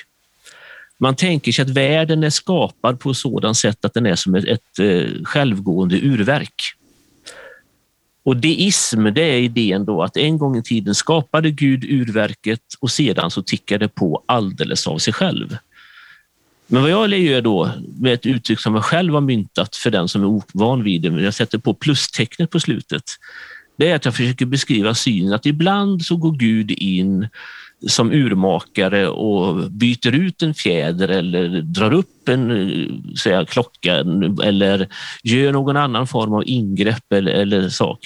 Man 0.99 1.17
tänker 1.17 1.53
sig 1.53 1.63
att 1.63 1.71
världen 1.71 2.25
är 2.25 2.31
skapad 2.31 3.01
på 3.01 3.11
ett 3.11 3.17
sådant 3.17 3.57
sätt 3.57 3.85
att 3.85 3.95
den 3.95 4.07
är 4.07 4.17
som 4.17 4.35
ett, 4.35 4.45
ett, 4.45 4.79
ett 4.79 5.27
självgående 5.27 5.97
urverk. 5.97 6.63
Och 8.25 8.37
deism, 8.37 9.05
det 9.05 9.23
är 9.23 9.39
idén 9.39 9.85
då 9.85 10.03
att 10.03 10.17
en 10.17 10.39
gång 10.39 10.57
i 10.57 10.63
tiden 10.63 10.95
skapade 10.95 11.51
Gud 11.51 11.85
urverket 11.85 12.61
och 12.81 12.91
sedan 12.91 13.31
så 13.31 13.43
tickade 13.43 13.85
det 13.85 13.89
på 13.89 14.25
alldeles 14.27 14.87
av 14.87 14.99
sig 14.99 15.13
själv. 15.13 15.57
Men 16.67 16.83
vad 16.83 16.91
jag 16.91 17.19
gör 17.19 17.41
då 17.41 17.71
med 17.99 18.13
ett 18.13 18.27
uttryck 18.27 18.61
som 18.61 18.75
jag 18.75 18.85
själv 18.85 19.15
har 19.15 19.21
myntat 19.21 19.77
för 19.77 19.91
den 19.91 20.09
som 20.09 20.23
är 20.23 20.27
ovan 20.27 20.83
vid 20.83 21.03
det, 21.03 21.11
men 21.11 21.25
jag 21.25 21.35
sätter 21.35 21.59
på 21.59 21.75
plustecknet 21.75 22.51
på 22.51 22.61
slutet, 22.61 23.03
det 23.79 23.91
är 23.91 23.97
att 23.97 24.05
jag 24.05 24.15
försöker 24.15 24.47
beskriva 24.47 24.95
synen 24.95 25.33
att 25.33 25.47
ibland 25.47 26.03
så 26.03 26.17
går 26.17 26.33
Gud 26.33 26.71
in 26.71 27.29
som 27.89 28.13
urmakare 28.13 29.09
och 29.09 29.71
byter 29.71 30.15
ut 30.15 30.43
en 30.43 30.55
fjäder 30.55 31.09
eller 31.09 31.61
drar 31.63 31.93
upp 31.93 32.29
en 32.29 32.51
eh, 32.51 33.15
säga, 33.23 33.47
klocka 33.47 33.95
eller 34.45 34.89
gör 35.23 35.53
någon 35.53 35.77
annan 35.77 36.07
form 36.07 36.33
av 36.33 36.43
ingrepp 36.47 37.13
eller, 37.13 37.33
eller 37.33 37.69
sak. 37.69 37.99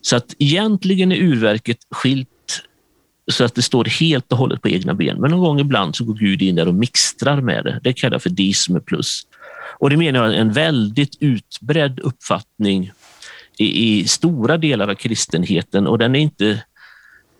Så 0.00 0.16
att 0.16 0.34
egentligen 0.38 1.12
är 1.12 1.16
urverket 1.16 1.78
skilt 1.90 2.28
så 3.30 3.44
att 3.44 3.54
det 3.54 3.62
står 3.62 3.84
helt 3.84 4.32
och 4.32 4.38
hållet 4.38 4.62
på 4.62 4.68
egna 4.68 4.94
ben. 4.94 5.20
Men 5.20 5.30
någon 5.30 5.40
gång 5.40 5.60
ibland 5.60 5.96
så 5.96 6.04
går 6.04 6.14
Gud 6.14 6.42
in 6.42 6.54
där 6.54 6.68
och 6.68 6.74
mixtrar 6.74 7.40
med 7.40 7.64
det. 7.64 7.80
Det 7.82 7.92
kallar 7.92 8.14
jag 8.14 8.22
för 8.22 8.30
deism 8.30 8.76
plus. 8.80 9.26
Och 9.78 9.90
det 9.90 9.96
menar 9.96 10.24
jag 10.24 10.34
är 10.34 10.40
en 10.40 10.52
väldigt 10.52 11.16
utbredd 11.20 12.00
uppfattning 12.00 12.92
i, 13.58 13.98
i, 13.98 14.08
stora 14.08 14.58
delar 14.58 14.88
av 14.88 14.94
kristenheten 14.94 15.86
och 15.86 15.98
den 15.98 16.14
är 16.14 16.20
inte 16.20 16.62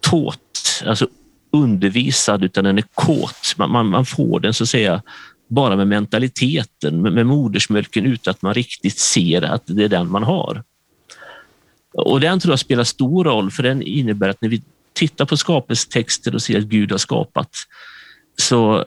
tåt, 0.00 0.82
alltså 0.86 1.08
undervisad, 1.52 2.44
utan 2.44 2.64
den 2.64 2.78
är 2.78 2.84
kåt. 2.94 3.54
Man, 3.56 3.70
man, 3.70 3.86
man 3.86 4.06
får 4.06 4.40
den 4.40 4.54
så 4.54 4.64
att 4.64 4.68
säga 4.68 5.02
bara 5.48 5.76
med 5.76 5.88
mentaliteten, 5.88 7.02
med, 7.02 7.12
med 7.12 7.26
modersmjölken 7.26 8.06
utan 8.06 8.30
att 8.30 8.42
man 8.42 8.54
riktigt 8.54 8.98
ser 8.98 9.42
att 9.42 9.62
det 9.66 9.84
är 9.84 9.88
den 9.88 10.10
man 10.10 10.22
har. 10.22 10.62
Och 11.94 12.20
den 12.20 12.40
tror 12.40 12.52
jag 12.52 12.58
spelar 12.58 12.84
stor 12.84 13.24
roll 13.24 13.50
för 13.50 13.62
den 13.62 13.82
innebär 13.82 14.28
att 14.28 14.40
när 14.40 14.48
vi 14.48 14.62
tittar 14.92 15.24
på 15.24 15.36
skapelsetexter 15.36 16.34
och 16.34 16.42
ser 16.42 16.58
att 16.58 16.64
Gud 16.64 16.90
har 16.90 16.98
skapat 16.98 17.50
så 18.38 18.86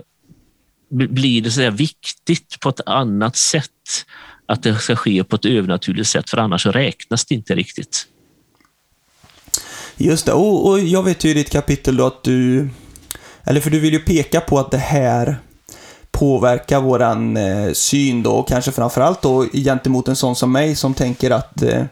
blir 0.90 1.42
det 1.42 1.52
så 1.52 1.70
viktigt 1.70 2.60
på 2.60 2.70
ett 2.70 2.82
annat 2.86 3.36
sätt 3.36 3.72
att 4.46 4.64
det 4.64 4.76
ska 4.76 4.96
ske 4.96 5.24
på 5.24 5.36
ett 5.36 5.46
övernaturligt 5.46 6.10
sätt, 6.10 6.30
för 6.30 6.38
annars 6.38 6.66
räknas 6.66 7.26
det 7.26 7.36
inte 7.36 7.56
riktigt. 7.56 8.08
Just 9.98 10.26
det, 10.26 10.34
och, 10.34 10.70
och 10.70 10.80
jag 10.80 11.04
vet 11.04 11.24
ju 11.24 11.30
i 11.30 11.34
ditt 11.34 11.50
kapitel 11.50 11.98
då 11.98 12.06
att 12.06 12.24
du, 12.24 12.70
eller 13.44 13.62
för 13.62 13.70
du 13.70 13.80
vill 13.80 13.94
ju 13.94 14.00
peka 14.00 14.42
på 14.42 14.60
att 14.60 14.72
det 14.72 14.78
här 14.78 15.38
påverkar 16.12 16.82
våran 16.82 17.38
eh, 17.38 17.72
syn 17.72 18.24
då, 18.24 18.32
och 18.32 18.48
kanske 18.48 18.72
framförallt 18.72 19.22
då 19.22 19.46
gentemot 19.54 20.08
en 20.08 20.16
sån 20.16 20.36
som 20.36 20.52
mig 20.52 20.76
som 20.76 20.94
tänker 20.94 21.32
att, 21.32 21.62
eh, 21.62 21.86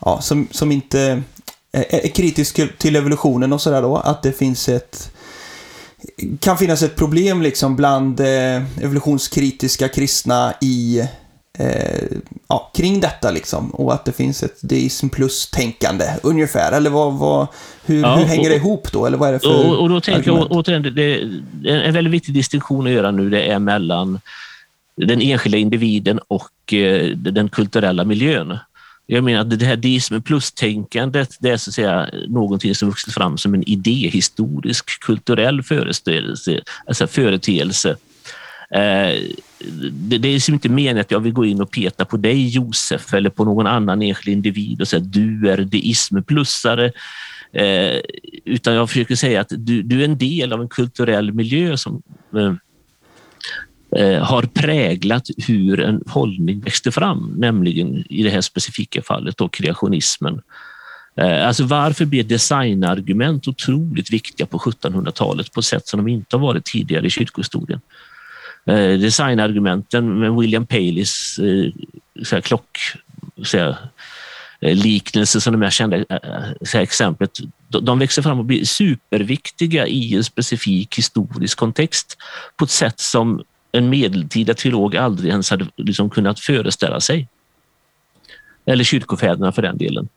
ja, 0.00 0.20
som, 0.20 0.48
som 0.50 0.72
inte 0.72 1.22
är 1.72 2.08
kritisk 2.08 2.78
till 2.78 2.96
evolutionen 2.96 3.52
och 3.52 3.60
sådär 3.60 3.82
då, 3.82 3.96
att 3.96 4.22
det 4.22 4.32
finns 4.32 4.68
ett 4.68 5.10
kan 6.40 6.58
finnas 6.58 6.82
ett 6.82 6.96
problem 6.96 7.42
liksom 7.42 7.76
bland 7.76 8.20
eh, 8.20 8.82
evolutionskritiska 8.82 9.88
kristna 9.88 10.54
i 10.60 11.00
eh, 11.58 12.18
ja, 12.48 12.70
kring 12.74 13.00
detta 13.00 13.30
liksom. 13.30 13.70
Och 13.70 13.94
att 13.94 14.04
det 14.04 14.12
finns 14.12 14.42
ett 14.42 14.58
deism 14.60 15.08
plus-tänkande 15.08 16.04
ungefär. 16.22 16.72
Eller 16.72 16.90
vad, 16.90 17.14
vad 17.14 17.46
hur, 17.86 18.02
ja, 18.02 18.16
hur 18.16 18.24
hänger 18.24 18.42
och, 18.42 18.50
det 18.50 18.56
ihop 18.56 18.92
då? 18.92 19.06
Eller 19.06 19.18
vad 19.18 19.28
är 19.28 19.32
det 19.32 19.38
för 19.38 19.66
Och, 19.66 19.82
och 19.82 19.88
då 19.88 20.00
tänker 20.00 20.30
jag 20.30 20.46
återigen, 20.50 20.82
det, 20.82 21.22
är 21.70 21.82
en 21.82 21.94
väldigt 21.94 22.12
viktig 22.12 22.34
distinktion 22.34 22.86
att 22.86 22.92
göra 22.92 23.10
nu. 23.10 23.30
Det 23.30 23.42
är 23.42 23.58
mellan 23.58 24.20
den 24.96 25.20
enskilda 25.20 25.58
individen 25.58 26.20
och 26.28 26.74
eh, 26.74 27.16
den 27.16 27.48
kulturella 27.48 28.04
miljön. 28.04 28.58
Jag 29.10 29.24
menar 29.24 29.40
att 29.40 29.58
det 29.58 29.66
här 29.66 29.76
deism 29.76 30.20
plus-tänkandet, 30.20 31.36
det 31.40 31.50
är 31.50 31.56
så 31.56 31.70
att 31.70 31.74
säga 31.74 32.10
någonting 32.28 32.74
som 32.74 32.88
vuxit 32.88 33.14
fram 33.14 33.38
som 33.38 33.54
en 33.54 33.68
idéhistorisk 33.68 35.00
kulturell 35.00 35.62
föreställelse, 35.62 36.60
alltså 36.86 37.06
företeelse. 37.06 37.90
Eh, 38.70 39.22
det 39.92 40.16
är 40.16 40.18
liksom 40.18 40.54
inte 40.54 40.68
meningen 40.68 41.00
att 41.00 41.10
jag 41.10 41.20
vill 41.20 41.32
gå 41.32 41.44
in 41.44 41.60
och 41.60 41.70
peta 41.70 42.04
på 42.04 42.16
dig 42.16 42.48
Josef 42.48 43.14
eller 43.14 43.30
på 43.30 43.44
någon 43.44 43.66
annan 43.66 44.02
enskild 44.02 44.36
individ 44.36 44.80
och 44.80 44.88
säga 44.88 45.02
att 45.02 45.12
du 45.12 45.50
är 45.50 45.58
deismplussare. 45.58 46.92
Eh, 47.52 48.00
utan 48.44 48.74
jag 48.74 48.88
försöker 48.88 49.16
säga 49.16 49.40
att 49.40 49.52
du, 49.56 49.82
du 49.82 50.00
är 50.00 50.04
en 50.04 50.18
del 50.18 50.52
av 50.52 50.60
en 50.60 50.68
kulturell 50.68 51.32
miljö 51.32 51.76
som 51.76 52.02
Eh, 52.36 52.54
Eh, 53.96 54.22
har 54.22 54.42
präglat 54.42 55.28
hur 55.46 55.80
en 55.80 56.02
hållning 56.06 56.60
växte 56.60 56.92
fram, 56.92 57.34
nämligen 57.36 58.04
i 58.08 58.22
det 58.22 58.30
här 58.30 58.40
specifika 58.40 59.02
fallet 59.02 59.36
då 59.36 59.48
kreationismen. 59.48 60.40
Eh, 61.16 61.46
alltså 61.46 61.64
varför 61.64 62.04
blev 62.04 62.28
designargument 62.28 63.48
otroligt 63.48 64.12
viktiga 64.12 64.46
på 64.46 64.58
1700-talet 64.58 65.52
på 65.52 65.60
ett 65.60 65.66
sätt 65.66 65.86
som 65.86 66.04
de 66.04 66.08
inte 66.08 66.36
har 66.36 66.40
varit 66.40 66.64
tidigare 66.64 67.06
i 67.06 67.10
kyrkohistorien? 67.10 67.80
Eh, 68.66 68.98
designargumenten 68.98 70.18
med 70.18 70.34
William 70.34 70.66
Paleys 70.66 71.40
så 72.22 72.40
klock, 72.40 72.78
så 73.42 73.76
liknelse 74.60 75.40
som 75.40 75.52
de 75.52 75.62
här 75.62 75.70
kända 75.70 76.04
så 76.62 76.78
exemplet, 76.78 77.38
de 77.68 77.98
växer 77.98 78.22
fram 78.22 78.38
och 78.38 78.44
blir 78.44 78.64
superviktiga 78.64 79.86
i 79.86 80.14
en 80.14 80.24
specifik 80.24 80.98
historisk 80.98 81.58
kontext 81.58 82.16
på 82.56 82.64
ett 82.64 82.70
sätt 82.70 83.00
som 83.00 83.42
en 83.78 83.88
medeltida 83.88 84.54
teolog 84.54 84.96
aldrig 84.96 85.30
ens 85.30 85.50
hade 85.50 85.66
liksom 85.76 86.10
kunnat 86.10 86.40
föreställa 86.40 87.00
sig. 87.00 87.28
Eller 88.66 88.84
kyrkofäderna 88.84 89.52
för 89.52 89.62
den 89.62 89.78
delen. 89.78 90.08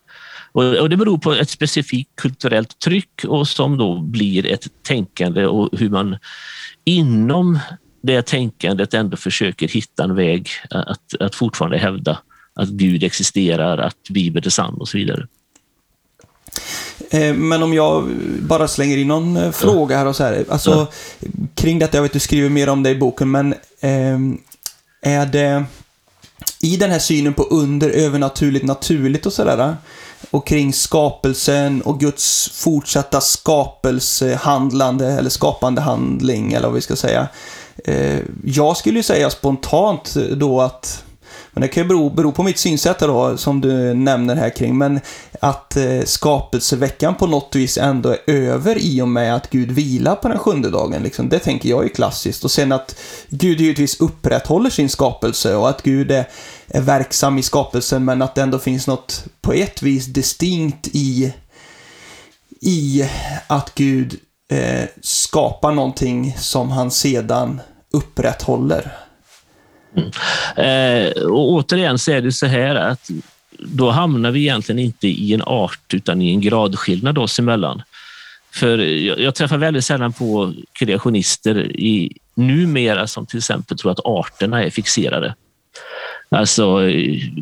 Och, 0.51 0.89
det 0.89 0.97
beror 0.97 1.17
på 1.17 1.33
ett 1.33 1.49
specifikt 1.49 2.15
kulturellt 2.15 2.79
tryck 2.79 3.25
och 3.27 3.47
som 3.47 3.77
då 3.77 3.99
blir 3.99 4.45
ett 4.45 4.67
tänkande 4.83 5.45
och 5.45 5.79
hur 5.79 5.89
man 5.89 6.17
inom 6.85 7.59
det 8.01 8.21
tänkandet 8.21 8.93
ändå 8.93 9.17
försöker 9.17 9.67
hitta 9.67 10.03
en 10.03 10.15
väg 10.15 10.49
att, 10.69 11.15
att 11.19 11.35
fortfarande 11.35 11.77
hävda 11.77 12.19
att 12.53 12.69
Gud 12.69 13.03
existerar, 13.03 13.77
att 13.77 14.09
Bibeln 14.09 14.45
är 14.45 14.49
sann 14.49 14.73
och 14.73 14.87
så 14.87 14.97
vidare. 14.97 15.27
Eh, 17.09 17.33
men 17.33 17.63
om 17.63 17.73
jag 17.73 18.07
bara 18.41 18.67
slänger 18.67 18.97
in 18.97 19.07
någon 19.07 19.37
eh, 19.37 19.51
fråga 19.51 19.97
här 19.97 20.05
och 20.05 20.15
så 20.15 20.23
här. 20.23 20.45
Alltså, 20.49 20.71
ja. 20.71 20.87
kring 21.55 21.79
detta, 21.79 21.97
jag 21.97 22.01
vet 22.01 22.09
att 22.09 22.13
du 22.13 22.19
skriver 22.19 22.49
mer 22.49 22.69
om 22.69 22.83
det 22.83 22.89
i 22.89 22.95
boken, 22.95 23.31
men 23.31 23.53
eh, 23.79 24.19
är 25.01 25.25
det 25.25 25.63
i 26.61 26.77
den 26.77 26.91
här 26.91 26.99
synen 26.99 27.33
på 27.33 27.43
under, 27.43 27.89
övernaturligt, 27.89 28.65
naturligt 28.65 29.25
och 29.25 29.33
sådär 29.33 29.75
och 30.31 30.47
kring 30.47 30.73
skapelsen 30.73 31.81
och 31.81 31.99
Guds 31.99 32.49
fortsatta 32.53 33.21
skapelsehandlande 33.21 35.07
eller 35.07 35.29
skapande 35.29 35.81
handling 35.81 36.53
eller 36.53 36.67
vad 36.67 36.75
vi 36.75 36.81
ska 36.81 36.95
säga. 36.95 37.27
Jag 38.43 38.77
skulle 38.77 38.99
ju 38.99 39.03
säga 39.03 39.29
spontant 39.29 40.15
då 40.35 40.61
att 40.61 41.03
men 41.53 41.61
det 41.61 41.67
kan 41.67 41.83
ju 41.83 41.87
bero, 41.87 42.09
bero 42.09 42.31
på 42.31 42.43
mitt 42.43 42.57
synsätt 42.57 42.99
då, 42.99 43.37
som 43.37 43.61
du 43.61 43.93
nämner 43.93 44.35
här 44.35 44.49
kring, 44.49 44.77
men 44.77 44.99
att 45.43 45.77
eh, 45.77 46.01
skapelseveckan 46.05 47.15
på 47.15 47.27
något 47.27 47.55
vis 47.55 47.77
ändå 47.77 48.09
är 48.09 48.33
över 48.33 48.77
i 48.77 49.01
och 49.01 49.07
med 49.07 49.35
att 49.35 49.49
Gud 49.49 49.71
vilar 49.71 50.15
på 50.15 50.27
den 50.27 50.39
sjunde 50.39 50.69
dagen. 50.69 51.03
Liksom. 51.03 51.29
Det 51.29 51.39
tänker 51.39 51.69
jag 51.69 51.85
är 51.85 51.89
klassiskt. 51.89 52.43
Och 52.43 52.51
sen 52.51 52.71
att 52.71 52.95
Gud 53.29 53.61
givetvis 53.61 53.99
upprätthåller 53.99 54.69
sin 54.69 54.89
skapelse 54.89 55.55
och 55.55 55.69
att 55.69 55.81
Gud 55.81 56.11
är, 56.11 56.27
är 56.67 56.81
verksam 56.81 57.37
i 57.37 57.43
skapelsen, 57.43 58.05
men 58.05 58.21
att 58.21 58.35
det 58.35 58.41
ändå 58.41 58.59
finns 58.59 58.87
något 58.87 59.25
på 59.41 59.53
ett 59.53 59.81
vis 59.81 60.05
distinkt 60.05 60.87
i, 60.87 61.33
i 62.61 63.09
att 63.47 63.75
Gud 63.75 64.19
eh, 64.51 64.89
skapar 65.01 65.71
någonting 65.71 66.35
som 66.37 66.69
han 66.69 66.91
sedan 66.91 67.61
upprätthåller. 67.93 68.97
Mm. 69.97 70.11
Eh, 70.55 71.23
och 71.23 71.51
återigen 71.51 71.99
så 71.99 72.11
är 72.11 72.21
det 72.21 72.31
så 72.31 72.45
här 72.45 72.75
att 72.75 73.09
då 73.61 73.89
hamnar 73.89 74.31
vi 74.31 74.39
egentligen 74.39 74.79
inte 74.79 75.07
i 75.07 75.33
en 75.33 75.41
art 75.41 75.93
utan 75.93 76.21
i 76.21 76.31
en 76.31 76.41
gradskillnad 76.41 77.17
oss 77.17 77.39
emellan. 77.39 77.81
För 78.53 78.77
jag, 78.77 79.19
jag 79.19 79.35
träffar 79.35 79.57
väldigt 79.57 79.85
sällan 79.85 80.13
på 80.13 80.53
kreationister 80.73 81.79
i, 81.79 82.17
numera 82.35 83.07
som 83.07 83.25
till 83.25 83.37
exempel 83.37 83.77
tror 83.77 83.91
att 83.91 84.05
arterna 84.05 84.63
är 84.63 84.69
fixerade. 84.69 85.35
Alltså, 86.29 86.79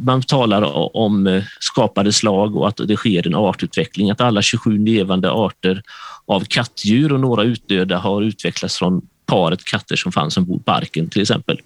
man 0.02 0.22
talar 0.22 0.96
om 0.98 1.28
eh, 1.28 1.44
skapade 1.60 2.14
slag 2.14 2.56
och 2.56 2.68
att 2.68 2.78
det 2.88 2.98
sker 2.98 3.28
en 3.28 3.36
artutveckling, 3.36 4.12
att 4.12 4.22
alla 4.22 4.42
27 4.42 4.78
levande 4.78 5.32
arter 5.32 5.82
av 6.26 6.46
kattdjur 6.46 7.14
och 7.14 7.20
några 7.20 7.44
utdöda 7.44 7.98
har 7.98 8.22
utvecklats 8.22 8.78
från 8.78 9.02
paret 9.26 9.64
katter 9.66 9.96
som 9.96 10.12
fanns 10.12 10.38
ombord 10.38 10.66
på 10.66 10.72
arken 10.72 11.10
till 11.10 11.22
exempel. 11.22 11.62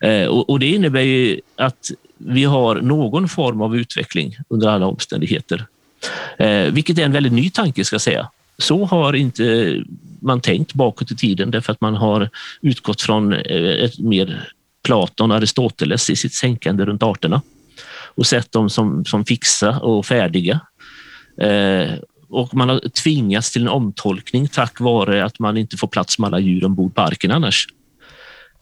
Eh, 0.00 0.26
och, 0.26 0.58
det 0.58 0.66
innebär 0.66 1.00
ju 1.00 1.40
att 1.56 1.90
vi 2.26 2.44
har 2.44 2.74
någon 2.74 3.28
form 3.28 3.60
av 3.60 3.76
utveckling 3.76 4.36
under 4.48 4.68
alla 4.68 4.86
omständigheter. 4.86 5.66
Eh, 6.38 6.72
vilket 6.72 6.98
är 6.98 7.02
en 7.02 7.12
väldigt 7.12 7.32
ny 7.32 7.50
tanke 7.50 7.84
ska 7.84 7.94
jag 7.94 8.00
säga. 8.00 8.28
Så 8.58 8.84
har 8.84 9.12
inte 9.12 9.76
man 10.20 10.40
tänkt 10.40 10.74
bakåt 10.74 11.10
i 11.10 11.16
tiden 11.16 11.50
därför 11.50 11.72
att 11.72 11.80
man 11.80 11.94
har 11.94 12.30
utgått 12.60 13.02
från 13.02 13.32
eh, 13.32 13.84
ett 13.84 13.98
mer 13.98 14.52
Platon 14.82 15.30
och 15.30 15.36
Aristoteles 15.36 16.10
i 16.10 16.16
sitt 16.16 16.40
tänkande 16.40 16.84
runt 16.84 17.02
arterna 17.02 17.42
och 18.14 18.26
sett 18.26 18.52
dem 18.52 18.70
som, 18.70 19.04
som 19.04 19.24
fixa 19.24 19.78
och 19.78 20.06
färdiga. 20.06 20.60
Eh, 21.40 21.90
och 22.28 22.54
man 22.54 22.68
har 22.68 22.88
tvingats 22.88 23.52
till 23.52 23.62
en 23.62 23.68
omtolkning 23.68 24.48
tack 24.48 24.80
vare 24.80 25.24
att 25.24 25.38
man 25.38 25.56
inte 25.56 25.76
får 25.76 25.88
plats 25.88 26.18
med 26.18 26.26
alla 26.26 26.38
djur 26.38 26.64
ombord 26.64 26.94
på 26.94 27.00
arken 27.00 27.30
annars. 27.30 27.68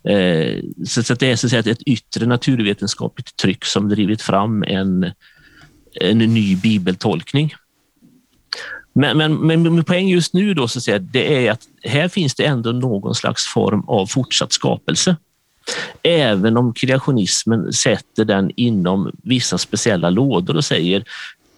Eh, 0.04 0.62
så 0.87 1.14
det 1.14 1.30
är 1.30 1.37
så 1.37 1.47
att 1.47 1.50
säga 1.50 1.73
ett 1.73 1.83
yttre 1.83 2.26
naturvetenskapligt 2.26 3.37
tryck 3.37 3.64
som 3.64 3.88
drivit 3.88 4.23
fram 4.23 4.62
en, 4.62 5.12
en 6.00 6.19
ny 6.19 6.57
bibeltolkning. 6.57 7.54
Men, 8.92 9.16
men, 9.16 9.35
men 9.35 9.62
min 9.62 9.85
poäng 9.85 10.09
just 10.09 10.35
nu 10.35 10.54
då, 10.54 10.69
så 10.69 10.78
att 10.78 10.83
säga, 10.83 10.99
det 10.99 11.47
är 11.47 11.52
att 11.52 11.62
här 11.83 12.09
finns 12.09 12.35
det 12.35 12.45
ändå 12.45 12.73
någon 12.73 13.14
slags 13.14 13.47
form 13.47 13.80
av 13.80 14.07
fortsatt 14.07 14.52
skapelse. 14.52 15.16
Även 16.02 16.57
om 16.57 16.75
kreationismen 16.75 17.73
sätter 17.73 18.25
den 18.25 18.50
inom 18.57 19.12
vissa 19.23 19.59
speciella 19.59 20.11
lådor 20.11 20.57
och 20.57 20.64
säger 20.64 21.04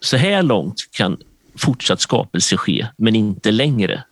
så 0.00 0.16
här 0.16 0.42
långt 0.42 0.76
kan 0.90 1.16
fortsatt 1.56 2.00
skapelse 2.00 2.56
ske, 2.56 2.86
men 2.96 3.16
inte 3.16 3.50
längre 3.50 4.04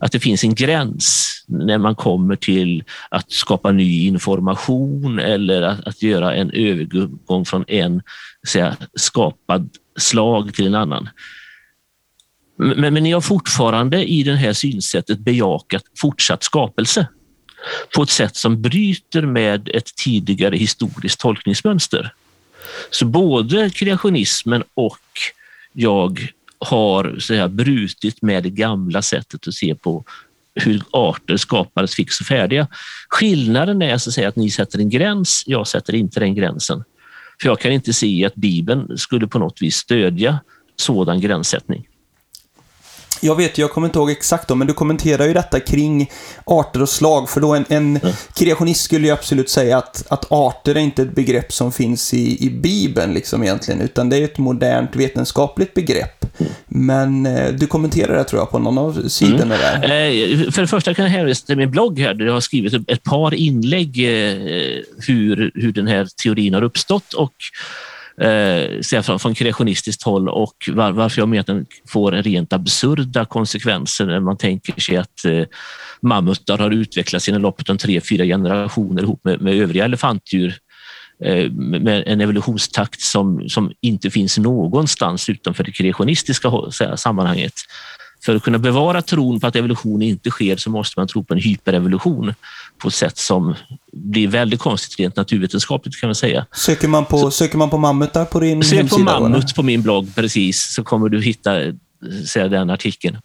att 0.00 0.12
det 0.12 0.20
finns 0.20 0.44
en 0.44 0.54
gräns 0.54 1.26
när 1.48 1.78
man 1.78 1.94
kommer 1.94 2.36
till 2.36 2.84
att 3.08 3.32
skapa 3.32 3.72
ny 3.72 4.06
information 4.06 5.18
eller 5.18 5.62
att, 5.62 5.86
att 5.86 6.02
göra 6.02 6.34
en 6.34 6.50
övergång 6.50 7.44
från 7.44 7.64
en 7.68 8.02
säga, 8.48 8.76
skapad 8.94 9.70
slag 9.98 10.54
till 10.54 10.66
en 10.66 10.74
annan. 10.74 11.08
Men, 12.56 12.94
men 12.94 13.02
ni 13.02 13.12
har 13.12 13.20
fortfarande 13.20 14.04
i 14.04 14.22
det 14.22 14.36
här 14.36 14.52
synsättet 14.52 15.18
bejakat 15.18 15.82
fortsatt 15.98 16.42
skapelse 16.42 17.06
på 17.96 18.02
ett 18.02 18.10
sätt 18.10 18.36
som 18.36 18.62
bryter 18.62 19.22
med 19.22 19.68
ett 19.68 19.96
tidigare 19.96 20.56
historiskt 20.56 21.20
tolkningsmönster. 21.20 22.12
Så 22.90 23.06
både 23.06 23.70
kreationismen 23.70 24.64
och 24.74 24.98
jag 25.72 26.28
har 26.60 27.16
så 27.18 27.34
här, 27.34 27.48
brutit 27.48 28.22
med 28.22 28.42
det 28.42 28.50
gamla 28.50 29.02
sättet 29.02 29.48
att 29.48 29.54
se 29.54 29.74
på 29.74 30.04
hur 30.54 30.82
arter 30.90 31.36
skapades 31.36 31.94
fix 31.94 32.20
och 32.20 32.26
färdiga. 32.26 32.66
Skillnaden 33.08 33.82
är 33.82 33.98
så 33.98 34.10
att, 34.10 34.14
säga, 34.14 34.28
att 34.28 34.36
ni 34.36 34.50
sätter 34.50 34.78
en 34.78 34.90
gräns, 34.90 35.42
jag 35.46 35.66
sätter 35.66 35.94
inte 35.94 36.20
den 36.20 36.34
gränsen. 36.34 36.84
För 37.40 37.48
jag 37.48 37.60
kan 37.60 37.72
inte 37.72 37.92
se 37.92 38.24
att 38.24 38.34
Bibeln 38.34 38.98
skulle 38.98 39.26
på 39.26 39.38
något 39.38 39.62
vis 39.62 39.76
stödja 39.76 40.38
sådan 40.76 41.20
gränssättning. 41.20 41.86
Jag 43.20 43.36
vet, 43.36 43.58
jag 43.58 43.70
kommer 43.70 43.86
inte 43.86 43.98
ihåg 43.98 44.10
exakt 44.10 44.48
då, 44.48 44.54
men 44.54 44.66
du 44.66 44.72
kommenterar 44.72 45.26
ju 45.26 45.32
detta 45.32 45.60
kring 45.60 46.10
arter 46.44 46.82
och 46.82 46.88
slag. 46.88 47.30
För 47.30 47.40
då 47.40 47.54
en, 47.54 47.64
en 47.68 47.96
mm. 47.96 48.12
kreationist 48.34 48.84
skulle 48.84 49.06
ju 49.06 49.12
absolut 49.12 49.50
säga 49.50 49.78
att, 49.78 50.04
att 50.08 50.26
arter 50.32 50.74
är 50.74 50.80
inte 50.80 51.02
ett 51.02 51.14
begrepp 51.14 51.52
som 51.52 51.72
finns 51.72 52.14
i, 52.14 52.46
i 52.46 52.50
Bibeln 52.50 53.14
liksom 53.14 53.42
egentligen, 53.42 53.80
utan 53.80 54.08
det 54.08 54.16
är 54.16 54.24
ett 54.24 54.38
modernt 54.38 54.96
vetenskapligt 54.96 55.74
begrepp. 55.74 56.40
Mm. 56.40 56.52
Men 56.68 57.26
eh, 57.26 57.52
du 57.52 57.66
kommenterar 57.66 58.16
det 58.16 58.24
tror 58.24 58.40
jag 58.40 58.50
på 58.50 58.58
någon 58.58 58.78
av 58.78 59.08
sidorna 59.08 59.54
mm. 59.54 59.58
där. 59.58 59.82
Eh, 59.84 60.50
för 60.50 60.62
det 60.62 60.68
första 60.68 60.94
kan 60.94 61.04
jag 61.04 61.12
hänvisa 61.12 61.46
till 61.46 61.56
min 61.56 61.70
blogg 61.70 61.98
här, 61.98 62.14
där 62.14 62.24
jag 62.24 62.32
har 62.32 62.40
skrivit 62.40 62.90
ett 62.90 63.02
par 63.02 63.34
inlägg 63.34 63.98
eh, 63.98 64.36
hur, 65.06 65.50
hur 65.54 65.72
den 65.72 65.86
här 65.86 66.08
teorin 66.22 66.54
har 66.54 66.62
uppstått 66.62 67.12
och 67.12 67.34
eh, 68.20 69.02
från, 69.02 69.18
från 69.18 69.34
kreationistiskt 69.34 70.02
håll 70.02 70.28
och 70.28 70.54
var, 70.68 70.92
varför 70.92 71.20
jag 71.20 71.28
menar 71.28 71.40
att 71.40 71.46
den 71.46 71.66
får 71.88 72.12
rent 72.12 72.52
absurda 72.52 73.24
konsekvenser 73.24 74.06
när 74.06 74.20
man 74.20 74.36
tänker 74.36 74.80
sig 74.80 74.96
att 74.96 75.24
eh, 75.24 75.44
mammutar 76.02 76.58
har 76.58 76.70
utvecklats 76.70 77.28
inom 77.28 77.42
loppet 77.42 77.70
av 77.70 77.76
tre, 77.76 78.00
fyra 78.00 78.24
generationer 78.24 79.02
ihop 79.02 79.24
med, 79.24 79.40
med 79.40 79.54
övriga 79.54 79.84
elefantdjur 79.84 80.54
eh, 81.24 81.50
med 81.52 82.02
en 82.06 82.20
evolutionstakt 82.20 83.00
som, 83.00 83.48
som 83.48 83.72
inte 83.80 84.10
finns 84.10 84.38
någonstans 84.38 85.28
utanför 85.28 85.64
det 85.64 85.72
kreationistiska 85.72 86.50
sammanhanget. 86.96 87.54
För 88.24 88.36
att 88.36 88.42
kunna 88.42 88.58
bevara 88.58 89.02
tron 89.02 89.40
på 89.40 89.46
att 89.46 89.56
evolution 89.56 90.02
inte 90.02 90.30
sker 90.30 90.56
så 90.56 90.70
måste 90.70 91.00
man 91.00 91.08
tro 91.08 91.24
på 91.24 91.34
en 91.34 91.40
hyperevolution 91.40 92.34
på 92.78 92.88
ett 92.88 92.94
sätt 92.94 93.18
som 93.18 93.54
blir 93.92 94.28
väldigt 94.28 94.60
konstigt 94.60 94.98
rent 94.98 95.16
naturvetenskapligt 95.16 96.00
kan 96.00 96.08
man 96.08 96.14
säga. 96.14 96.46
Söker 96.52 96.88
man 96.88 97.04
på, 97.04 97.18
så, 97.18 97.30
söker 97.30 97.58
man 97.58 97.70
på 97.70 97.78
mammutar 97.78 98.24
på 98.24 98.40
din 98.40 98.62
sök 98.62 98.78
hemsida? 98.78 98.96
Sök 98.96 99.06
på 99.06 99.20
mammut 99.20 99.54
på 99.54 99.62
min 99.62 99.82
blogg 99.82 100.14
precis 100.14 100.72
så 100.74 100.84
kommer 100.84 101.08
du 101.08 101.22
hitta 101.22 101.50
säga, 102.26 102.48
den 102.48 102.70
artikeln. 102.70 103.18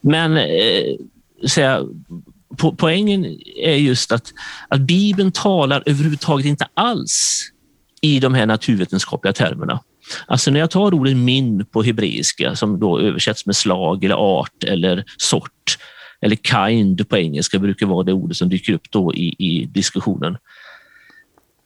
Men 0.00 0.36
eh, 0.36 0.96
säga, 1.48 1.82
po 2.56 2.74
poängen 2.76 3.38
är 3.56 3.74
just 3.74 4.12
att, 4.12 4.32
att 4.68 4.80
Bibeln 4.80 5.32
talar 5.32 5.82
överhuvudtaget 5.86 6.46
inte 6.46 6.68
alls 6.74 7.42
i 8.00 8.20
de 8.20 8.34
här 8.34 8.46
naturvetenskapliga 8.46 9.32
termerna. 9.32 9.80
Alltså 10.26 10.50
när 10.50 10.60
jag 10.60 10.70
tar 10.70 10.94
ordet 10.94 11.16
min 11.16 11.66
på 11.66 11.82
hebreiska 11.82 12.56
som 12.56 12.80
då 12.80 13.00
översätts 13.00 13.46
med 13.46 13.56
slag 13.56 14.04
eller 14.04 14.14
art 14.14 14.64
eller 14.64 15.04
sort 15.18 15.78
eller 16.20 16.36
kind 16.36 17.08
på 17.08 17.16
engelska 17.16 17.58
brukar 17.58 17.86
vara 17.86 18.02
det 18.02 18.12
ordet 18.12 18.36
som 18.36 18.48
dyker 18.48 18.72
upp 18.72 18.90
då 18.90 19.14
i, 19.14 19.36
i 19.38 19.64
diskussionen 19.64 20.36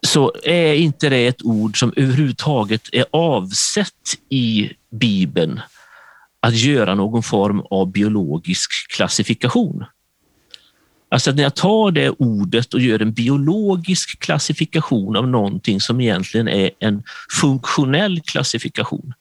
så 0.06 0.32
är 0.44 0.74
inte 0.74 1.08
det 1.08 1.26
ett 1.26 1.42
ord 1.44 1.78
som 1.78 1.92
överhuvudtaget 1.96 2.88
är 2.92 3.04
avsett 3.10 4.18
i 4.30 4.70
Bibeln 4.90 5.60
att 6.40 6.54
göra 6.54 6.94
någon 6.94 7.22
form 7.22 7.60
av 7.70 7.92
biologisk 7.92 8.70
klassifikation. 8.96 9.84
Alltså 11.08 11.32
när 11.32 11.42
jag 11.42 11.54
tar 11.54 11.90
det 11.90 12.10
ordet 12.10 12.74
och 12.74 12.80
gör 12.80 13.02
en 13.02 13.12
biologisk 13.12 14.18
klassifikation 14.18 15.16
av 15.16 15.28
någonting 15.28 15.80
som 15.80 16.00
egentligen 16.00 16.48
är 16.48 16.70
en 16.78 17.02
funktionell 17.40 18.20
klassifikation. 18.20 19.14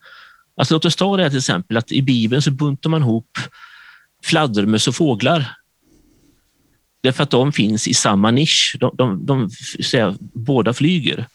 Alltså 0.58 0.74
låt 0.74 0.86
oss 0.86 0.96
ta 0.96 1.18
det 1.18 1.24
här 1.24 1.30
till 1.30 1.40
exempel 1.40 1.78
att 1.78 1.92
i 1.92 2.02
Bibeln 2.02 2.42
så 2.42 2.52
buntar 2.52 2.90
man 2.90 3.02
ihop 3.02 3.38
fladdermöss 4.24 4.88
och 4.88 4.96
fåglar. 4.96 5.56
Därför 7.04 7.24
att 7.24 7.30
de 7.30 7.52
finns 7.52 7.88
i 7.88 7.94
samma 7.94 8.32
nisch. 8.32 8.76
De, 8.80 8.96
de, 8.96 9.26
de 9.26 9.50
säga, 9.84 10.16
båda 10.20 10.74
flyger. 10.74 11.26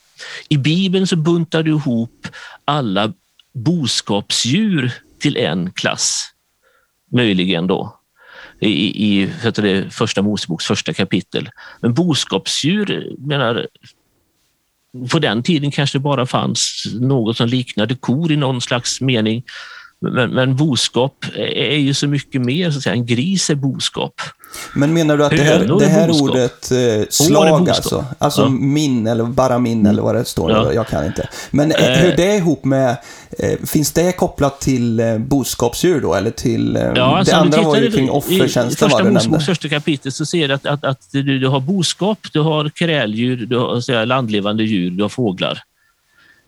I 0.49 0.57
Bibeln 0.57 1.07
så 1.07 1.15
buntar 1.15 1.63
du 1.63 1.71
ihop 1.71 2.27
alla 2.65 3.13
boskapsdjur 3.53 4.93
till 5.19 5.37
en 5.37 5.71
klass. 5.71 6.25
Möjligen 7.11 7.67
då 7.67 7.98
i, 8.59 9.21
i 9.21 9.29
det 9.55 9.93
första 9.93 10.21
Moseboks 10.21 10.65
första 10.65 10.93
kapitel. 10.93 11.49
Men 11.81 11.93
boskapsdjur, 11.93 13.15
menar, 13.17 13.67
på 15.11 15.19
den 15.19 15.43
tiden 15.43 15.71
kanske 15.71 15.97
det 15.97 16.01
bara 16.01 16.25
fanns 16.25 16.83
något 16.99 17.37
som 17.37 17.47
liknade 17.47 17.95
kor 17.95 18.31
i 18.31 18.35
någon 18.35 18.61
slags 18.61 19.01
mening. 19.01 19.43
Men, 20.01 20.31
men 20.31 20.55
boskap 20.55 21.25
är 21.35 21.77
ju 21.77 21.93
så 21.93 22.07
mycket 22.07 22.41
mer, 22.41 22.71
så 22.71 22.77
att 22.77 22.83
säga. 22.83 22.93
en 22.93 23.05
gris 23.05 23.49
är 23.49 23.55
boskap. 23.55 24.21
Men 24.73 24.93
menar 24.93 25.17
du 25.17 25.25
att 25.25 25.31
det 25.31 25.43
här, 25.43 25.79
det 25.79 25.85
här 25.85 26.21
ordet 26.21 26.71
eh, 26.71 27.07
slag 27.09 27.69
alltså, 27.69 28.05
alltså 28.17 28.41
ja. 28.41 28.49
min 28.49 29.07
eller 29.07 29.23
bara 29.23 29.59
min 29.59 29.85
eller 29.85 30.01
vad 30.01 30.15
det 30.15 30.25
står, 30.25 30.51
ja. 30.51 30.73
jag 30.73 30.87
kan 30.87 31.05
inte. 31.05 31.29
Men 31.51 31.71
eh, 31.71 31.85
hur 31.85 32.15
det 32.15 32.31
är 32.31 32.37
ihop 32.37 32.65
med, 32.65 32.97
eh, 33.39 33.59
finns 33.65 33.91
det 33.91 34.11
kopplat 34.11 34.61
till 34.61 34.99
eh, 34.99 35.17
boskapsdjur 35.17 36.01
då, 36.01 36.13
eller 36.13 36.31
till, 36.31 36.75
eh, 36.75 36.81
ja, 36.95 37.17
alltså, 37.17 37.35
det 37.35 37.41
andra 37.41 37.61
var 37.61 37.77
ju 37.77 37.91
kring 37.91 38.09
offertjänsten 38.09 38.87
I 38.87 38.91
första 38.91 39.03
Moseboks 39.03 39.45
första 39.45 39.69
kapitel 39.69 40.11
så 40.11 40.25
ser 40.25 40.47
du 40.47 40.53
att, 40.53 40.65
att, 40.65 40.83
att 40.83 41.07
du, 41.11 41.39
du, 41.39 41.47
har 41.47 41.59
boskap, 41.59 42.19
du 42.33 42.39
har 42.39 42.69
kräldjur, 42.69 43.45
du 43.45 43.57
har 43.57 43.81
säga, 43.81 44.05
landlevande 44.05 44.63
djur, 44.63 44.91
du 44.91 45.01
har 45.01 45.09
fåglar. 45.09 45.59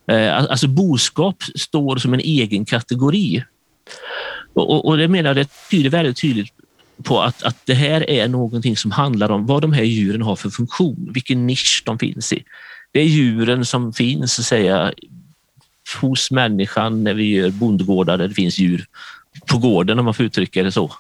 Eh, 0.08 0.38
alltså 0.38 0.68
boskap 0.68 1.36
står 1.56 1.96
som 1.98 2.14
en 2.14 2.20
egen 2.20 2.66
kategori. 2.66 3.44
Och, 4.54 4.70
och, 4.70 4.86
och 4.86 4.98
det 4.98 5.08
menar 5.08 5.34
det 5.34 5.48
tyder 5.70 5.90
väldigt 5.90 6.22
tydligt 6.22 6.54
på 7.02 7.22
att, 7.22 7.44
att 7.44 7.66
det 7.66 7.74
här 7.74 8.10
är 8.10 8.28
någonting 8.28 8.78
som 8.78 8.92
handlar 8.92 9.32
om 9.32 9.46
vad 9.46 9.62
de 9.62 9.74
här 9.74 9.84
djuren 9.84 10.22
har 10.22 10.36
för 10.36 10.50
funktion, 10.50 11.10
vilken 11.14 11.48
nisch 11.48 11.84
de 11.86 12.00
finns 12.00 12.34
i. 12.34 12.44
Det 12.92 13.00
är 13.00 13.06
djuren 13.06 13.66
som 13.66 13.94
finns 13.94 14.34
så 14.34 14.42
att 14.42 14.46
säga, 14.46 14.94
hos 16.02 16.32
människan 16.32 17.04
när 17.04 17.14
vi 17.14 17.30
gör 17.30 17.50
bondgårdar 17.50 18.18
där 18.18 18.28
det 18.28 18.34
finns 18.34 18.60
djur 18.60 18.86
på 19.46 19.58
gården 19.58 20.00
om 20.00 20.06
man 20.06 20.14
får 20.14 20.26
uttrycka 20.26 20.64
det 20.64 20.72
så. 20.72 20.92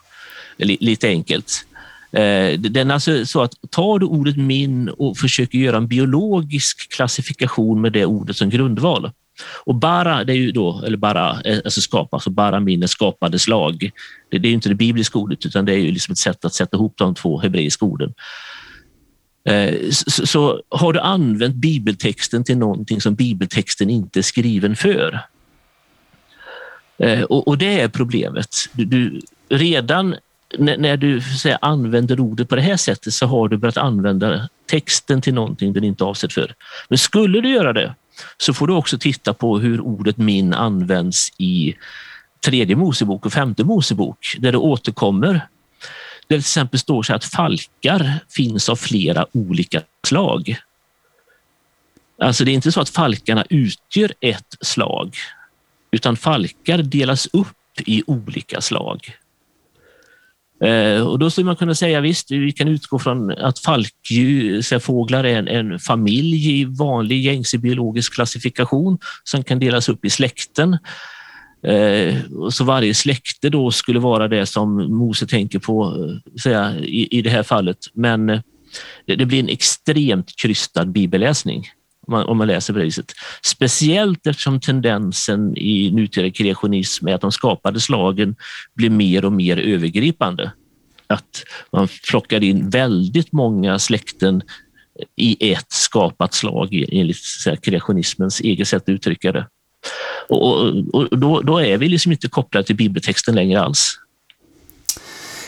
Lite 0.58 1.08
enkelt. 1.08 1.66
Eh, 2.12 2.60
den 2.60 2.92
alltså 2.92 3.26
så 3.26 3.42
att 3.42 3.54
tar 3.70 4.00
du 4.00 4.06
ordet 4.06 4.38
min 4.38 4.90
och 4.90 5.18
försöker 5.18 5.58
göra 5.58 5.78
en 5.78 5.88
biologisk 5.88 6.94
klassifikation 6.94 7.82
med 7.82 7.94
det 7.94 8.06
ordet 8.06 8.38
som 8.38 8.50
grundval. 8.50 9.12
Och 9.64 9.76
bara, 9.76 10.24
det 10.24 10.34
är 10.34 10.38
ju 10.38 10.52
då, 10.52 10.84
eller 10.86 10.98
bara, 10.98 11.42
eh, 11.42 11.60
alltså 11.66 11.82
skapa, 11.82 12.16
alltså 12.16 12.30
bara 12.30 12.60
min 12.60 12.84
är 12.84 12.88
skapade 12.88 13.40
slag. 13.40 13.92
Det, 14.30 14.38
det 14.38 14.48
är 14.48 14.54
inte 14.54 14.70
det 14.70 14.76
bibliska 14.76 15.20
ordet 15.20 15.46
utan 15.46 15.66
det 15.66 15.74
är 15.74 15.78
ju 15.78 15.92
liksom 15.92 16.12
ett 16.12 16.18
sätt 16.18 16.46
att 16.46 16.54
sätta 16.54 16.78
ihop 16.78 16.94
de 16.98 17.16
två 17.16 17.40
hebreiska 17.40 17.86
orden. 17.86 18.14
Eh, 19.44 19.90
så, 19.92 20.28
så, 20.28 20.62
har 20.70 20.94
du 20.94 21.00
använt 21.00 21.56
bibeltexten 21.56 22.44
till 22.44 22.58
någonting 22.58 23.02
som 23.02 23.16
bibeltexten 23.16 23.90
inte 23.90 24.20
är 24.20 24.24
skriven 24.24 24.76
för. 24.76 25.20
Eh, 26.98 27.22
och, 27.22 27.48
och 27.48 27.58
det 27.58 27.82
är 27.82 27.88
problemet. 27.88 28.56
Du, 28.74 28.86
du 28.86 29.22
redan 29.50 30.16
när 30.58 30.98
du 30.98 31.22
säga, 31.22 31.58
använder 31.62 32.20
ordet 32.20 32.50
på 32.50 32.56
det 32.56 32.62
här 32.62 32.78
sättet 32.78 33.14
så 33.14 33.26
har 33.26 33.48
du 33.48 33.58
börjat 33.58 33.78
använda 33.78 34.50
texten 34.70 35.22
till 35.22 35.34
någonting 35.34 35.74
den 35.74 35.84
inte 35.84 36.04
är 36.04 36.08
avsedd 36.08 36.32
för. 36.32 36.54
Men 36.90 36.98
skulle 36.98 37.42
du 37.42 37.50
göra 37.50 37.74
det 37.74 37.96
så 38.38 38.54
får 38.54 38.68
du 38.68 38.74
också 38.74 38.98
titta 38.98 39.34
på 39.34 39.60
hur 39.60 39.82
ordet 39.82 40.18
min 40.18 40.54
används 40.54 41.32
i 41.38 41.76
tredje 42.46 42.76
Mosebok 42.76 43.26
och 43.26 43.34
femte 43.34 43.64
Mosebok 43.64 44.36
där 44.40 44.52
det 44.52 44.58
återkommer. 44.58 45.34
Där 45.34 45.42
det 46.28 46.36
till 46.36 46.40
exempel 46.40 46.80
står 46.80 47.04
så 47.04 47.14
att 47.14 47.26
falkar 47.26 48.20
finns 48.30 48.70
av 48.70 48.76
flera 48.76 49.26
olika 49.32 49.82
slag. 50.08 50.58
Alltså 52.22 52.44
det 52.44 52.52
är 52.52 52.54
inte 52.54 52.72
så 52.72 52.82
att 52.82 52.90
falkarna 52.90 53.46
utgör 53.50 54.14
ett 54.20 54.58
slag 54.62 55.16
utan 55.92 56.18
falkar 56.18 56.78
delas 56.78 57.28
upp 57.34 57.82
i 57.86 58.04
olika 58.08 58.62
slag. 58.62 59.16
Eh, 60.64 61.08
och 61.08 61.20
då 61.20 61.30
skulle 61.30 61.46
man 61.46 61.56
kunna 61.56 61.76
säga 61.76 62.02
visst, 62.02 62.32
vi 62.32 62.52
kan 62.52 62.68
utgå 62.68 63.00
från 63.00 63.32
att 63.32 63.60
falkfåglar 63.60 65.24
är 65.24 65.38
en, 65.38 65.48
en 65.48 65.80
familj 65.80 66.60
i 66.60 66.66
vanlig 66.66 67.22
gängse 67.22 67.58
biologisk 67.58 68.14
klassifikation 68.14 69.00
som 69.24 69.44
kan 69.44 69.60
delas 69.60 69.90
upp 69.90 70.06
i 70.06 70.10
släkten. 70.10 70.78
Eh, 71.68 72.16
så 72.50 72.64
varje 72.64 72.94
släkte 72.94 73.50
då 73.50 73.72
skulle 73.72 74.00
vara 74.00 74.28
det 74.28 74.46
som 74.46 74.98
Mose 74.98 75.28
tänker 75.28 75.60
på 75.60 75.84
eh, 75.84 76.40
säga, 76.42 76.76
i, 76.80 77.18
i 77.18 77.22
det 77.22 77.30
här 77.30 77.44
fallet. 77.44 77.78
Men 77.94 78.28
det, 79.06 79.16
det 79.16 79.26
blir 79.26 79.40
en 79.40 79.50
extremt 79.50 80.36
krystad 80.42 80.86
bibelläsning 80.86 81.66
om 82.08 82.12
man, 82.12 82.26
om 82.26 82.38
man 82.38 82.48
läser 82.48 82.74
på 82.74 82.80
det 82.80 82.86
viset. 82.86 83.14
Speciellt 83.42 84.28
eftersom 84.28 84.60
tendensen 84.60 85.58
i 85.58 85.92
nutida 85.92 86.32
kreationism 86.32 87.08
är 87.08 87.14
att 87.16 87.22
de 87.22 87.32
skapade 87.32 87.80
slagen 87.80 88.36
blir 88.74 88.90
mer 88.90 89.26
och 89.26 89.34
mer 89.34 89.58
övergripande. 89.58 90.52
Att 91.08 91.44
man 91.72 91.88
plockar 92.10 92.44
in 92.44 92.70
väldigt 92.70 93.32
många 93.32 93.80
släkten 93.80 94.42
i 95.16 95.52
ett 95.52 95.72
skapat 95.72 96.34
slag 96.34 96.86
enligt 96.92 97.18
kreationismens 97.62 98.42
eget 98.42 98.68
sätt 98.68 98.84
att 98.84 98.90
uttrycka 98.90 99.32
det. 99.32 99.48
Och, 100.30 100.62
och, 100.62 100.76
och 100.94 101.20
då, 101.20 101.42
då, 101.42 101.60
är 101.60 101.78
vi 101.78 101.90
liksom 101.90 102.12
inte 102.12 102.30
kopplade 102.30 102.68
till 102.68 102.76
bibeltexten 102.76 103.36
längre 103.36 103.62
alls. 103.62 103.98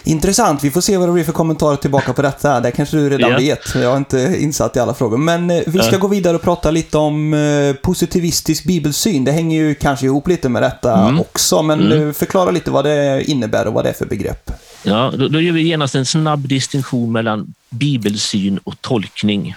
Intressant. 0.06 0.64
Vi 0.64 0.72
får 0.72 0.82
se 0.82 0.98
vad 0.98 1.10
det 1.10 1.14
blir 1.14 1.24
för 1.24 1.32
kommentarer 1.32 1.76
tillbaka 1.76 2.14
på 2.14 2.22
detta. 2.22 2.60
Det 2.60 2.72
kanske 2.72 2.98
du 2.98 3.10
redan 3.10 3.32
Ja. 3.32 3.38
vet. 3.38 3.76
Jag 3.76 3.94
är 3.94 3.98
inte 3.98 4.36
insatt 4.40 4.76
i 4.76 4.80
alla 4.80 4.94
frågor. 4.94 5.18
Men 5.18 5.50
eh, 5.52 5.62
vi 5.68 5.80
ska 5.80 5.98
gå 5.98 6.08
vidare 6.08 6.36
och 6.36 6.42
prata 6.42 6.72
lite 6.72 6.98
om 6.98 7.34
eh, 7.34 7.74
positivistisk 7.76 8.64
bibelsyn. 8.64 9.24
Det 9.26 9.32
hänger 9.32 9.58
ju 9.64 9.76
kanske 9.76 10.06
ihop 10.06 10.28
lite 10.28 10.50
med 10.50 10.62
detta 10.64 10.94
Mm. 10.98 11.20
också. 11.20 11.62
Men 11.64 11.92
Mm. 11.92 12.08
eh, 12.08 12.14
förklara 12.14 12.52
lite 12.52 12.72
vad 12.72 12.86
det 12.86 13.24
innebär 13.28 13.68
och 13.68 13.74
vad 13.74 13.86
det 13.86 13.90
är 13.90 13.94
för 13.94 14.06
begrepp. 14.06 14.52
Ja, 14.84 15.14
då, 15.18 15.28
då 15.28 15.42
gör 15.42 15.54
vi 15.54 15.62
genast 15.62 15.96
en 15.96 16.06
snabb 16.06 16.48
distinktion 16.48 17.12
mellan 17.12 17.54
bibelsyn 17.70 18.58
och 18.64 18.82
tolkning. 18.82 19.56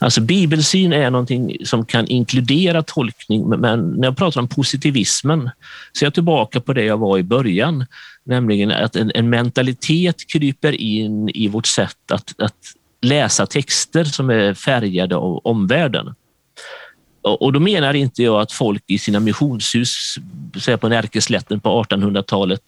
Alltså 0.00 0.20
bibelsyn 0.20 0.92
är 0.92 1.10
någonting 1.10 1.56
som 1.64 1.84
kan 1.84 2.06
inkludera 2.06 2.82
tolkning, 2.82 3.48
men- 3.48 3.60
men 3.60 3.90
när 3.90 4.04
jag 4.08 4.16
pratar 4.16 4.40
om 4.40 4.48
positivismen 4.48 5.50
så 5.92 6.04
är 6.04 6.06
jag 6.06 6.14
tillbaka 6.14 6.60
på 6.60 6.72
det 6.72 6.84
jag 6.84 6.96
var 6.98 7.18
i 7.18 7.22
början, 7.22 7.86
nämligen 8.28 8.70
att 8.70 8.96
en, 8.96 9.12
en 9.14 9.30
mentalitet 9.30 10.32
kryper 10.32 10.72
in 10.72 11.28
i 11.28 11.48
vårt 11.48 11.66
sätt 11.66 12.12
att, 12.12 12.40
att 12.40 12.56
läsa 13.02 13.46
texter 13.46 14.04
som 14.04 14.30
är 14.30 14.54
färgade 14.54 15.16
av 15.16 15.40
omvärlden. 15.44 16.14
Och 17.22 17.52
då 17.52 17.60
menar 17.60 17.94
inte 17.94 18.22
jag 18.22 18.40
att 18.40 18.52
folk 18.52 18.82
i 18.86 18.98
sina 18.98 19.20
missionshus 19.20 20.16
på 20.80 20.88
Närkeslätten 20.88 21.60
på 21.60 21.84
1800-talet 21.84 22.62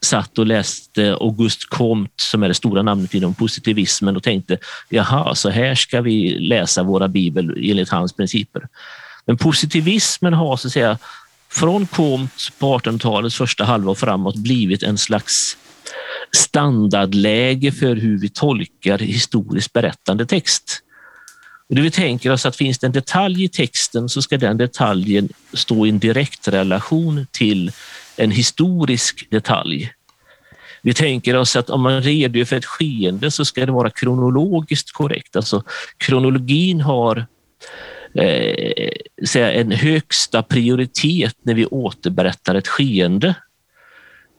satt 0.00 0.38
och 0.38 0.46
läste 0.46 1.16
Auguste 1.20 1.64
Comte, 1.68 2.22
som 2.22 2.42
är 2.42 2.48
det 2.48 2.54
stora 2.54 2.82
namnet 2.82 3.14
inom 3.14 3.34
positivismen 3.34 4.16
och 4.16 4.22
tänkte 4.22 4.58
jaha, 4.88 5.34
så 5.34 5.50
här 5.50 5.74
ska 5.74 6.00
vi 6.00 6.38
läsa 6.38 6.82
våra 6.82 7.08
bibel 7.08 7.70
enligt 7.70 7.88
hans 7.88 8.12
principer. 8.12 8.68
Men 9.26 9.36
positivismen 9.36 10.32
har 10.32 10.56
så 10.56 10.68
att 10.68 10.72
säga 10.72 10.98
från 11.56 11.86
komt 11.86 12.48
på 12.58 12.78
1800-talets 12.78 13.36
första 13.36 13.64
halva 13.64 13.90
och 13.90 13.98
framåt 13.98 14.36
blivit 14.36 14.82
en 14.82 14.98
slags 14.98 15.56
standardläge 16.36 17.72
för 17.72 17.96
hur 17.96 18.18
vi 18.18 18.28
tolkar 18.28 18.98
historiskt 18.98 19.72
berättande 19.72 20.26
text. 20.26 20.82
Och 21.68 21.74
det 21.74 21.82
vi 21.82 21.90
tänker 21.90 22.32
oss 22.32 22.46
att 22.46 22.56
finns 22.56 22.78
det 22.78 22.86
en 22.86 22.92
detalj 22.92 23.44
i 23.44 23.48
texten 23.48 24.08
så 24.08 24.22
ska 24.22 24.38
den 24.38 24.56
detaljen 24.56 25.28
stå 25.52 25.86
i 25.86 25.88
en 25.88 25.98
direkt 25.98 26.48
relation 26.48 27.26
till 27.30 27.72
en 28.16 28.30
historisk 28.30 29.30
detalj. 29.30 29.92
Vi 30.82 30.94
tänker 30.94 31.36
oss 31.36 31.56
att 31.56 31.70
om 31.70 31.82
man 31.82 32.02
redogör 32.02 32.44
för 32.44 32.56
ett 32.56 32.64
skeende 32.64 33.30
så 33.30 33.44
ska 33.44 33.66
det 33.66 33.72
vara 33.72 33.90
kronologiskt 33.90 34.92
korrekt. 34.92 35.36
Alltså 35.36 35.62
kronologin 35.98 36.80
har 36.80 37.26
eh, 38.18 38.92
säga 39.26 39.52
en 39.52 39.72
högsta 39.72 40.42
prioritet 40.42 41.36
när 41.42 41.54
vi 41.54 41.66
återberättar 41.66 42.54
ett 42.54 42.68
skeende 42.68 43.34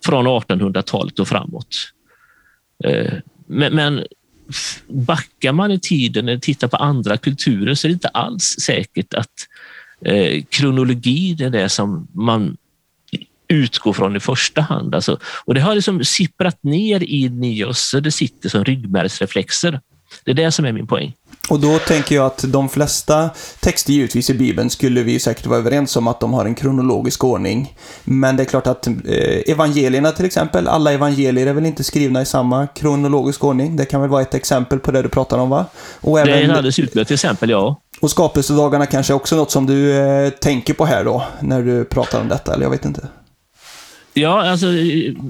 från 0.06 0.28
1800-talet 0.28 1.20
och 1.20 1.28
framåt. 1.28 1.76
Eh, 2.84 3.14
men, 3.48 3.76
men 3.76 4.06
backar 4.88 5.52
man 5.52 5.72
i 5.72 5.80
tiden 5.80 6.30
och 6.30 6.42
tittar 6.42 6.68
på 6.68 6.78
andra 6.78 7.18
kulturer 7.18 7.76
så 7.76 7.88
är 7.88 7.90
det 7.90 7.94
inte 7.94 8.08
alls 8.08 8.56
säkert 8.60 9.14
att 9.14 9.34
eh, 10.06 10.44
kronologin 10.50 11.42
är 11.42 11.50
det 11.50 11.70
som 11.70 12.08
man 12.14 12.58
utgår 13.48 13.94
från 13.94 14.16
i 14.16 14.20
första 14.20 14.62
hand. 14.62 14.96
Alltså, 14.96 15.20
och 15.46 15.54
det 15.54 15.62
har 15.62 15.76
liksom 15.76 16.04
sipprat 16.04 16.64
ner 16.64 17.04
in 17.04 17.44
i 17.44 17.64
oss 17.64 17.90
så 17.90 18.00
det 18.00 18.12
sitter 18.12 18.50
som 18.50 18.64
ryggmärgsreflexer. 18.64 19.82
Det 20.24 20.32
är 20.32 20.36
det 20.36 20.52
som 20.52 20.66
är 20.66 20.72
min 20.72 20.88
poäng. 20.88 21.14
Och 21.50 21.60
då 21.60 21.80
tänker 21.80 22.16
jag 22.16 22.26
att 22.26 22.44
de 22.48 22.70
flesta 22.70 23.30
texter 23.60 23.94
givetvis 23.94 24.30
i 24.30 24.34
Bibeln 24.34 24.70
skulle 24.70 25.04
vi 25.04 25.20
säkert 25.20 25.46
vara 25.46 25.60
överens 25.60 25.96
om 25.96 26.08
att 26.08 26.20
de 26.20 26.34
har 26.34 26.46
en 26.46 26.56
kronologisk 26.56 27.24
ordning. 27.24 27.76
Men 28.04 28.36
det 28.36 28.44
är 28.44 28.46
klart 28.46 28.68
att 28.68 28.88
eh, 28.88 28.94
evangelierna 29.46 30.12
till 30.12 30.26
exempel, 30.26 30.68
alla 30.68 30.94
evangelier 30.94 31.48
är 31.48 31.54
väl 31.54 31.66
inte 31.66 31.84
skrivna 31.84 32.22
i 32.22 32.26
samma 32.26 32.68
kronologisk 32.68 33.44
ordning. 33.44 33.76
Det 33.76 33.86
kan 33.86 34.02
väl 34.02 34.10
vara 34.10 34.22
ett 34.22 34.34
exempel 34.34 34.80
på 34.80 34.92
det 34.92 35.02
du 35.02 35.10
pratar 35.10 35.38
om 35.38 35.50
va? 35.50 35.66
Och, 36.02 36.18
Det 36.18 36.22
är 36.22 36.28
även, 36.28 36.50
ett 36.50 36.58
alldeles 36.58 36.80
utmärkt 36.80 37.12
exempel, 37.12 37.50
ja. 37.50 37.82
och 38.02 38.12
skapelsedagarna 38.12 38.86
kanske 38.86 39.14
också 39.14 39.36
är 39.36 39.40
något 39.40 39.52
som 39.52 39.66
du 39.66 39.94
eh, 39.94 40.30
tänker 40.30 40.74
på 40.74 40.86
här 40.86 41.04
då, 41.04 41.24
när 41.40 41.62
du 41.62 41.86
pratar 41.86 42.22
om 42.22 42.28
detta, 42.28 42.54
eller 42.54 42.64
jag 42.64 42.72
vet 42.72 42.86
inte. 42.86 43.08
Ja, 44.18 44.50
alltså, 44.50 44.66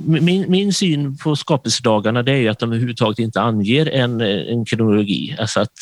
min, 0.06 0.52
min 0.52 0.74
syn 0.74 1.18
på 1.18 1.36
skapelsedagarna 1.36 2.24
det 2.24 2.32
är 2.32 2.38
ju 2.38 2.48
att 2.48 2.60
de 2.60 2.70
överhuvudtaget 2.70 3.20
inte 3.20 3.42
anger 3.42 3.86
en, 3.90 4.22
en 4.22 4.66
kronologi. 4.66 5.36
Alltså 5.40 5.60
att, 5.60 5.74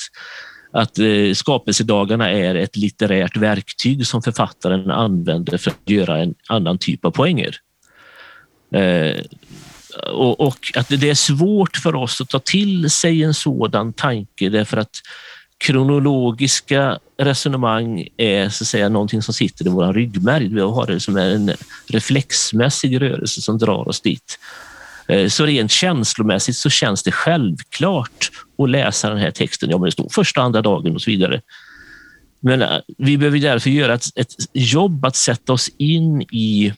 att 0.71 0.99
eh, 0.99 1.33
skapelsedagarna 1.33 2.31
är 2.31 2.55
ett 2.55 2.75
litterärt 2.75 3.37
verktyg 3.37 4.07
som 4.07 4.21
författaren 4.21 4.91
använder 4.91 5.57
för 5.57 5.71
att 5.71 5.89
göra 5.89 6.17
en 6.17 6.35
annan 6.49 6.77
typ 6.77 7.05
av 7.05 7.11
poänger. 7.11 7.55
Eh, 8.75 9.21
och, 10.13 10.39
och 10.39 10.71
att 10.75 10.89
det 10.89 11.09
är 11.09 11.15
svårt 11.15 11.77
för 11.77 11.95
oss 11.95 12.21
att 12.21 12.29
ta 12.29 12.39
till 12.39 12.89
sig 12.89 13.23
en 13.23 13.33
sådan 13.33 13.93
tanke 13.93 14.49
därför 14.49 14.77
att 14.77 14.95
kronologiska 15.57 16.99
resonemang 17.17 18.07
är 18.17 18.49
så 18.49 18.63
att 18.63 18.67
säga 18.67 18.89
någonting 18.89 19.21
som 19.21 19.33
sitter 19.33 19.67
i 19.67 19.69
vår 19.69 19.93
ryggmärg. 19.93 20.47
Vi 20.47 20.61
har 20.61 20.87
det 20.87 20.99
som 20.99 21.17
en 21.17 21.51
reflexmässig 21.87 23.01
rörelse 23.01 23.41
som 23.41 23.57
drar 23.57 23.87
oss 23.87 24.01
dit. 24.01 24.39
Eh, 25.07 25.27
så 25.27 25.45
rent 25.45 25.71
känslomässigt 25.71 26.57
så 26.57 26.69
känns 26.69 27.03
det 27.03 27.11
självklart 27.11 28.31
att 28.57 28.69
läsa 28.69 29.09
den 29.09 29.17
här 29.17 29.31
texten. 29.31 29.69
Ja, 29.69 29.77
men 29.77 29.85
det 29.85 29.91
står 29.91 30.09
första, 30.09 30.41
andra 30.41 30.61
dagen 30.61 30.95
och 30.95 31.01
så 31.01 31.11
vidare. 31.11 31.41
Men 32.39 32.61
eh, 32.61 32.79
vi 32.97 33.17
behöver 33.17 33.39
därför 33.39 33.69
göra 33.69 33.93
ett, 33.93 34.05
ett 34.15 34.33
jobb 34.53 35.05
att 35.05 35.15
sätta 35.15 35.53
oss 35.53 35.69
in 35.77 36.21
i, 36.21 36.73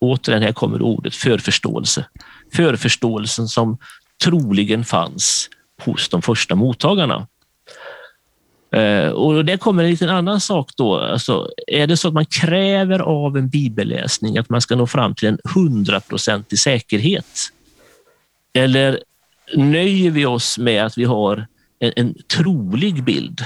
återigen 0.00 0.42
här 0.42 0.52
kommer 0.52 0.82
ordet, 0.82 1.14
förförståelse. 1.14 2.06
Förförståelsen 2.54 3.48
som 3.48 3.78
troligen 4.24 4.84
fanns 4.84 5.48
hos 5.84 6.08
de 6.08 6.22
första 6.22 6.54
mottagarna. 6.54 7.26
Eh, 8.72 9.08
och 9.08 9.44
det 9.44 9.56
kommer 9.56 9.84
en 9.84 9.90
liten 9.90 10.08
annan 10.08 10.40
sak 10.40 10.70
då. 10.76 10.98
Alltså, 10.98 11.50
är 11.66 11.86
det 11.86 11.96
så 11.96 12.08
att 12.08 12.14
man 12.14 12.26
kräver 12.26 12.98
av 12.98 13.36
en 13.36 13.48
bibelläsning 13.48 14.38
att 14.38 14.50
man 14.50 14.60
ska 14.60 14.76
nå 14.76 14.86
fram 14.86 15.14
till 15.14 15.28
en 15.28 15.38
hundraprocentig 15.54 16.58
säkerhet? 16.58 17.38
Eller 18.54 19.02
nöjer 19.54 20.10
vi 20.10 20.26
oss 20.26 20.58
med 20.58 20.84
att 20.84 20.98
vi 20.98 21.04
har 21.04 21.46
en, 21.78 21.92
en 21.96 22.14
trolig 22.36 23.04
bild? 23.04 23.40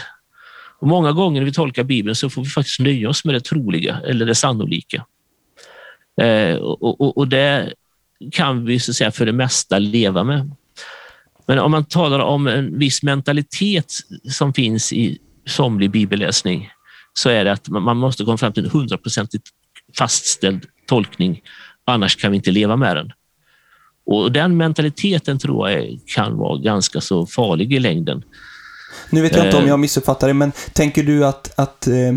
Och 0.79 0.89
många 0.89 1.13
gånger 1.13 1.41
när 1.41 1.47
vi 1.47 1.53
tolkar 1.53 1.85
Bibeln 1.85 2.15
så 2.15 2.31
får 2.31 2.43
vi 2.43 2.49
faktiskt 2.49 2.81
nöja 2.81 3.09
oss 3.09 3.25
med 3.25 3.35
det 3.35 3.41
troliga 3.41 4.01
eller 4.07 4.27
det 4.27 4.35
sannolika. 4.35 5.07
Eh, 6.21 6.57
och, 6.57 7.01
och, 7.01 7.19
och 7.19 7.29
det 7.29 7.73
kan 8.33 8.65
vi 8.65 8.81
så 8.81 8.91
att 8.91 8.97
säga, 8.97 9.11
för 9.11 9.27
det 9.27 9.33
mesta 9.33 9.79
leva 9.79 10.25
med. 10.25 10.51
Men 11.47 11.59
om 11.59 11.71
man 11.71 11.85
talar 11.85 12.19
om 12.19 12.47
en 12.47 12.79
viss 12.79 13.03
mentalitet 13.03 13.93
som 14.31 14.53
finns 14.55 14.93
i 14.93 15.19
somlig 15.47 15.91
bibelläsning 15.91 16.71
så 17.15 17.29
är 17.29 17.45
det 17.45 17.53
att 17.53 17.69
man 17.69 17.97
måste 17.97 18.25
komma 18.25 18.37
fram 18.37 18.53
till 18.53 18.65
en 18.65 18.71
hundraprocentigt 18.71 19.45
fastställd 19.99 20.65
tolkning. 20.87 21.41
Annars 21.85 22.17
kan 22.17 22.31
vi 22.31 22.37
inte 22.37 22.51
leva 22.51 22.77
med 22.77 22.97
den. 22.97 23.13
Och 24.07 24.33
Den 24.33 24.57
mentaliteten 24.57 25.39
tror 25.39 25.71
jag 25.71 25.99
kan 26.07 26.37
vara 26.37 26.59
ganska 26.59 27.01
så 27.01 27.27
farlig 27.27 27.73
i 27.73 27.79
längden. 27.79 28.23
Nu 29.11 29.23
vet 29.23 29.37
jag 29.37 29.47
inte 29.47 29.57
om 29.57 29.63
Eh. 29.63 29.69
jag 29.69 29.81
missuppfattar 29.81 30.29
det, 30.29 30.35
men 30.35 30.53
tänker 30.73 31.03
du 31.03 31.27
att, 31.27 31.59
att 31.59 31.87
eh, 31.87 32.13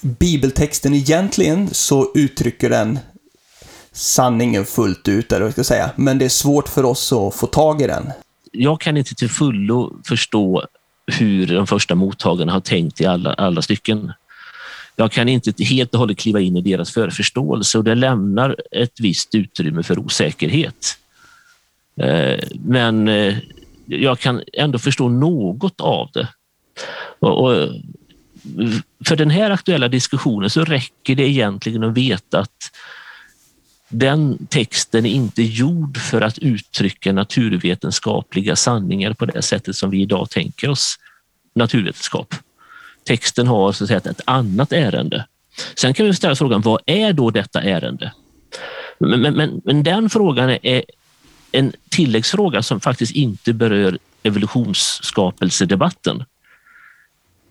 bibeltexten 0.00 0.94
egentligen 0.94 1.68
så 1.72 2.12
uttrycker 2.14 2.70
den 2.70 2.98
sanningen 3.92 4.64
fullt 4.64 5.08
ut, 5.08 5.32
eller 5.32 5.40
vad 5.40 5.46
jag 5.46 5.52
ska 5.52 5.64
säga, 5.64 5.90
men 5.96 6.18
det 6.18 6.24
är 6.24 6.28
svårt 6.28 6.68
för 6.68 6.84
oss 6.84 7.12
att 7.12 7.34
få 7.34 7.46
tag 7.46 7.82
i 7.82 7.86
den? 7.86 8.12
Jag 8.52 8.80
kan 8.80 8.96
inte 8.96 9.14
till 9.14 9.30
fullo 9.30 9.96
förstå 10.04 10.66
hur 11.06 11.46
de 11.46 11.66
första 11.66 11.94
mottagarna 11.94 12.52
har 12.52 12.60
tänkt 12.60 13.00
i 13.00 13.06
alla, 13.06 13.34
alla 13.34 13.62
stycken. 13.62 14.12
Jag 14.96 15.12
kan 15.12 15.28
inte 15.28 15.64
helt 15.64 15.94
och 15.94 16.00
hållet 16.00 16.18
kliva 16.18 16.40
in 16.40 16.56
i 16.56 16.60
deras 16.60 16.90
förförståelse 16.90 17.78
och 17.78 17.84
det 17.84 17.94
lämnar 17.94 18.56
ett 18.70 19.00
visst 19.00 19.34
utrymme 19.34 19.82
för 19.82 19.98
osäkerhet. 19.98 20.98
Eh, 21.96 22.38
men 22.64 23.08
eh, 23.08 23.36
jag 23.86 24.18
kan 24.18 24.42
ändå 24.52 24.78
förstå 24.78 25.08
något 25.08 25.80
av 25.80 26.10
det. 26.12 26.28
Och, 27.18 27.68
för 29.04 29.16
den 29.16 29.30
här 29.30 29.50
aktuella 29.50 29.88
diskussionen 29.88 30.50
så 30.50 30.64
räcker 30.64 31.14
det 31.14 31.28
egentligen 31.28 31.84
att 31.84 31.94
veta 31.94 32.38
att 32.38 32.70
den 33.90 34.46
texten 34.46 35.06
är 35.06 35.10
inte 35.10 35.42
gjord 35.42 35.98
för 35.98 36.20
att 36.20 36.38
uttrycka 36.38 37.12
naturvetenskapliga 37.12 38.56
sanningar 38.56 39.12
på 39.12 39.26
det 39.26 39.42
sättet 39.42 39.76
som 39.76 39.90
vi 39.90 40.02
idag 40.02 40.30
tänker 40.30 40.70
oss 40.70 40.96
naturvetenskap. 41.54 42.34
Texten 43.04 43.46
har 43.46 43.72
så 43.72 43.84
att 43.84 43.88
säga, 43.88 44.00
ett 44.04 44.20
annat 44.24 44.72
ärende. 44.72 45.26
Sen 45.74 45.94
kan 45.94 46.06
vi 46.06 46.14
ställa 46.14 46.36
frågan, 46.36 46.60
vad 46.60 46.80
är 46.86 47.12
då 47.12 47.30
detta 47.30 47.62
ärende? 47.62 48.12
Men, 48.98 49.20
men, 49.20 49.34
men, 49.34 49.60
men 49.64 49.82
den 49.82 50.10
frågan 50.10 50.58
är 50.62 50.84
en 51.52 51.72
tilläggsfråga 51.88 52.62
som 52.62 52.80
faktiskt 52.80 53.12
inte 53.12 53.52
berör 53.52 53.98
evolutionsskapelsedebatten. 54.22 56.24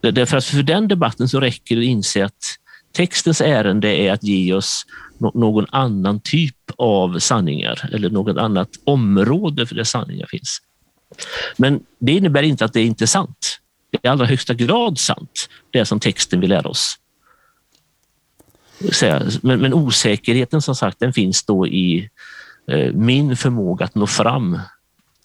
Därför 0.02 0.38
att 0.38 0.46
för 0.46 0.64
den 0.64 0.88
debatten 0.88 1.30
så 1.30 1.40
räcker 1.40 1.76
det 1.76 1.82
att 1.82 1.86
inse 1.86 2.26
att 2.26 2.58
textens 2.92 3.42
ärende 3.42 3.88
är 3.88 4.12
att 4.12 4.24
ge 4.24 4.54
oss 4.54 4.86
någon 5.34 5.66
annan 5.70 6.20
typ 6.20 6.56
av 6.78 7.20
sanningar 7.20 7.90
eller 7.94 8.10
något 8.10 8.38
annat 8.38 8.70
område 8.84 9.66
för 9.66 9.76
där 9.76 9.84
sanningar 9.84 10.28
finns. 10.28 10.62
Men 11.58 11.80
det 12.00 12.12
innebär 12.12 12.44
inte 12.44 12.66
att 12.66 12.74
det 12.74 12.80
är 12.80 12.86
inte 12.86 13.08
sant. 13.08 13.60
Det 13.92 13.98
är 13.98 14.10
i 14.10 14.12
allra 14.12 14.26
högsta 14.26 14.54
grad 14.54 15.00
sant, 15.00 15.50
det 15.72 15.86
som 15.86 16.00
texten 16.00 16.40
vill 16.40 16.50
lära 16.50 16.70
oss. 16.70 16.96
Men, 19.42 19.60
men 19.60 19.74
osäkerheten 19.74 20.62
som 20.62 20.76
sagt, 20.76 21.00
den 21.00 21.14
finns 21.14 21.46
då 21.46 21.68
i 21.68 22.10
eh, 22.68 22.94
min 22.94 23.38
förmåga 23.38 23.86
att 23.86 23.96
nå 23.96 24.08
fram 24.08 24.60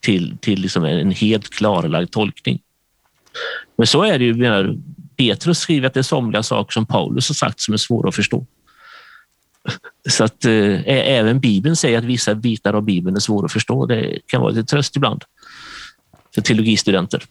till, 0.00 0.36
till 0.40 0.60
liksom 0.60 0.84
en 0.84 1.10
helt 1.10 1.50
klarlagd 1.50 2.10
tolkning. 2.10 2.60
Men 3.76 3.86
så 3.86 4.02
är 4.02 4.18
det 4.18 4.24
ju. 4.24 4.34
Petrus 5.16 5.58
skriver 5.58 5.86
att 5.86 5.94
det 5.94 6.00
är 6.00 6.02
somliga 6.02 6.42
saker 6.42 6.72
som 6.72 6.86
Paulus 6.86 7.28
har 7.28 7.34
sagt 7.34 7.60
som 7.60 7.74
är 7.74 7.78
svåra 7.78 8.08
att 8.08 8.14
förstå. 8.14 8.46
Så 10.08 10.24
att 10.24 10.44
eh, 10.44 10.80
även 10.86 11.40
Bibeln 11.40 11.76
säger 11.76 11.98
att 11.98 12.04
vissa 12.04 12.34
bitar 12.34 12.74
av 12.74 12.82
Bibeln 12.82 13.16
är 13.16 13.20
svåra 13.20 13.44
att 13.44 13.52
förstå. 13.52 13.86
Det 13.86 14.18
kan 14.26 14.40
vara 14.40 14.50
lite 14.50 14.70
tröst 14.70 14.96
ibland 14.96 15.24
för 16.34 16.42
teologistudenter. 16.42 17.24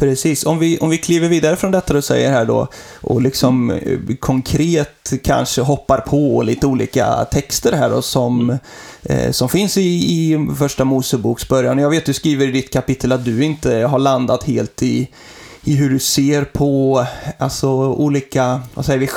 Precis. 0.00 0.46
Om 0.46 0.58
vi, 0.58 0.78
om 0.78 0.90
vi 0.90 0.98
kliver 0.98 1.28
vidare 1.28 1.56
från 1.56 1.70
detta 1.70 1.94
du 1.94 2.02
säger 2.02 2.30
här 2.30 2.44
då 2.44 2.68
och 3.00 3.22
liksom 3.22 3.70
eh, 3.70 3.98
konkret 4.18 5.12
kanske 5.24 5.62
hoppar 5.62 5.98
på 5.98 6.42
lite 6.42 6.66
olika 6.66 7.24
texter 7.24 7.72
här 7.72 7.90
då 7.90 8.02
som, 8.02 8.58
eh, 9.02 9.30
som 9.30 9.48
finns 9.48 9.76
i, 9.76 9.82
i 9.82 10.48
första 10.58 10.84
Moseboks 10.84 11.48
början. 11.48 11.78
Jag 11.78 11.90
vet 11.90 12.06
du 12.06 12.12
skriver 12.12 12.48
i 12.48 12.50
ditt 12.50 12.72
kapitel 12.72 13.12
att 13.12 13.24
du 13.24 13.44
inte 13.44 13.74
har 13.74 13.98
landat 13.98 14.44
helt 14.44 14.82
i, 14.82 15.08
i 15.64 15.74
hur 15.74 15.90
du 15.90 15.98
ser 15.98 16.44
på 16.44 17.06
alltså, 17.38 17.68
olika 17.88 18.60
vad 18.74 18.84
säger 18.84 18.98
vi, 18.98 19.08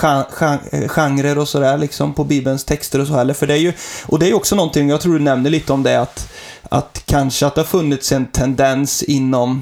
eh, 0.78 0.88
genrer 0.88 1.38
och 1.38 1.48
sådär 1.48 1.78
liksom 1.78 2.14
på 2.14 2.24
Bibelns 2.24 2.64
texter 2.64 3.02
och 3.02 3.08
så 3.08 3.14
här. 3.14 3.34
För 3.34 3.48
det 3.48 3.54
är 3.54 3.58
ju, 3.58 3.74
och 4.06 4.20
det 4.20 4.26
är 4.26 4.28
ju 4.28 4.36
också 4.36 4.56
någonting, 4.56 4.90
jag 4.90 5.02
tror 5.02 5.14
du 5.14 5.20
nämner 5.20 5.50
lite 5.50 5.74
om 5.74 5.84
det, 5.84 6.02
att, 6.02 6.32
att 6.70 7.04
kanske 7.06 7.48
att 7.48 7.56
det 7.56 7.62
har 7.62 7.66
funnits 7.66 8.12
en 8.12 8.26
tendens 8.26 9.04
inom 9.04 9.62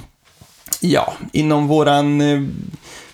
ja, 0.79 1.13
inom 1.31 1.67
våran 1.67 2.21
eh, 2.21 2.41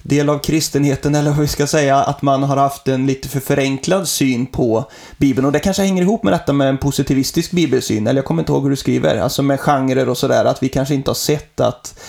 del 0.01 0.29
av 0.29 0.39
kristenheten, 0.39 1.15
eller 1.15 1.31
vad 1.31 1.39
vi 1.39 1.47
ska 1.47 1.67
säga, 1.67 1.97
att 1.97 2.21
man 2.21 2.43
har 2.43 2.57
haft 2.57 2.87
en 2.87 3.05
lite 3.05 3.29
för 3.29 3.39
förenklad 3.39 4.07
syn 4.07 4.45
på 4.45 4.85
Bibeln. 5.17 5.45
Och 5.45 5.51
det 5.51 5.59
kanske 5.59 5.83
hänger 5.83 6.01
ihop 6.01 6.23
med 6.23 6.33
detta 6.33 6.53
med 6.53 6.69
en 6.69 6.77
positivistisk 6.77 7.51
bibelsyn, 7.51 8.07
eller 8.07 8.17
jag 8.17 8.25
kommer 8.25 8.41
inte 8.41 8.51
ihåg 8.51 8.63
hur 8.63 8.69
du 8.69 8.75
skriver, 8.75 9.17
alltså 9.17 9.43
med 9.43 9.59
genrer 9.59 10.09
och 10.09 10.17
sådär, 10.17 10.45
att 10.45 10.63
vi 10.63 10.69
kanske 10.69 10.93
inte 10.93 11.09
har 11.09 11.15
sett 11.15 11.59
att, 11.59 11.99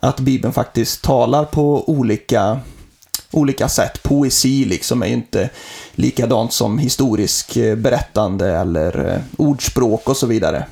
att 0.00 0.20
Bibeln 0.20 0.52
faktiskt 0.52 1.02
talar 1.02 1.44
på 1.44 1.90
olika 1.90 2.60
olika 3.30 3.68
sätt. 3.68 4.02
Poesi 4.02 4.64
liksom 4.64 5.02
är 5.02 5.06
ju 5.06 5.12
inte 5.12 5.50
likadant 5.94 6.52
som 6.52 6.78
historisk 6.78 7.56
eh, 7.56 7.76
berättande 7.76 8.50
eller 8.50 9.14
eh, 9.14 9.20
ordspråk 9.36 10.08
och 10.08 10.16
så 10.16 10.26
vidare. 10.26 10.66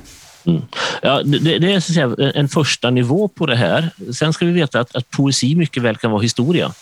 Mm. 0.45 0.61
Ja, 1.01 1.23
det, 1.23 1.59
det, 1.59 1.73
är 1.73 1.79
så 1.79 1.91
att 1.91 2.17
säga, 2.17 2.31
en 2.31 2.49
första 2.49 2.89
nivå 2.89 3.27
på 3.27 3.45
det 3.45 3.55
här. 3.55 3.89
Sen 4.13 4.33
ska 4.33 4.45
vi 4.45 4.51
veta 4.51 4.79
att, 4.79 4.95
att 4.95 5.09
poesi 5.09 5.55
mycket 5.55 5.83
väl 5.83 5.97
kan 5.97 6.11
vara 6.11 6.21
historia. 6.21 6.73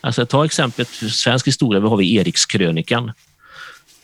Alltså, 0.00 0.26
ta 0.26 0.44
exemplet 0.44 0.88
svensk 0.88 1.46
historia, 1.46 1.80
vi 1.80 1.88
har 1.88 1.96
vi 1.96 2.16
Erikskrönikan 2.16 3.12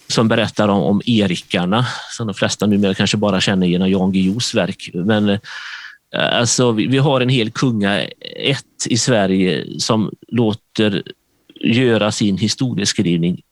som 0.09 0.29
berättar 0.29 0.69
om, 0.69 0.83
om 0.83 1.03
erikarna, 1.07 1.87
som 2.11 2.27
de 2.27 2.35
flesta 2.35 2.67
numera 2.67 2.95
kanske 2.95 3.17
bara 3.17 3.41
känner 3.41 3.67
genom 3.67 3.91
Jan 3.91 4.13
Guillous 4.13 4.55
verk. 4.55 4.91
Men 4.95 5.29
eh, 5.29 5.39
Eh, 6.15 6.39
alltså, 6.39 6.73
vi, 6.73 6.99
har 6.99 7.21
en 7.21 7.29
hel 7.29 7.51
kungaätt 7.51 8.87
i 8.87 8.97
Sverige 8.97 9.65
som 9.79 10.11
låter 10.29 11.03
göra 11.61 12.13
sin 12.13 12.39
historieskrivning 12.39 13.43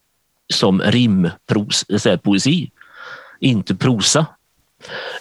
som 0.55 0.81
rimpros, 0.81 1.83
eh, 2.07 2.17
poesi, 2.17 2.71
inte 3.41 3.75
prosa. 3.75 4.27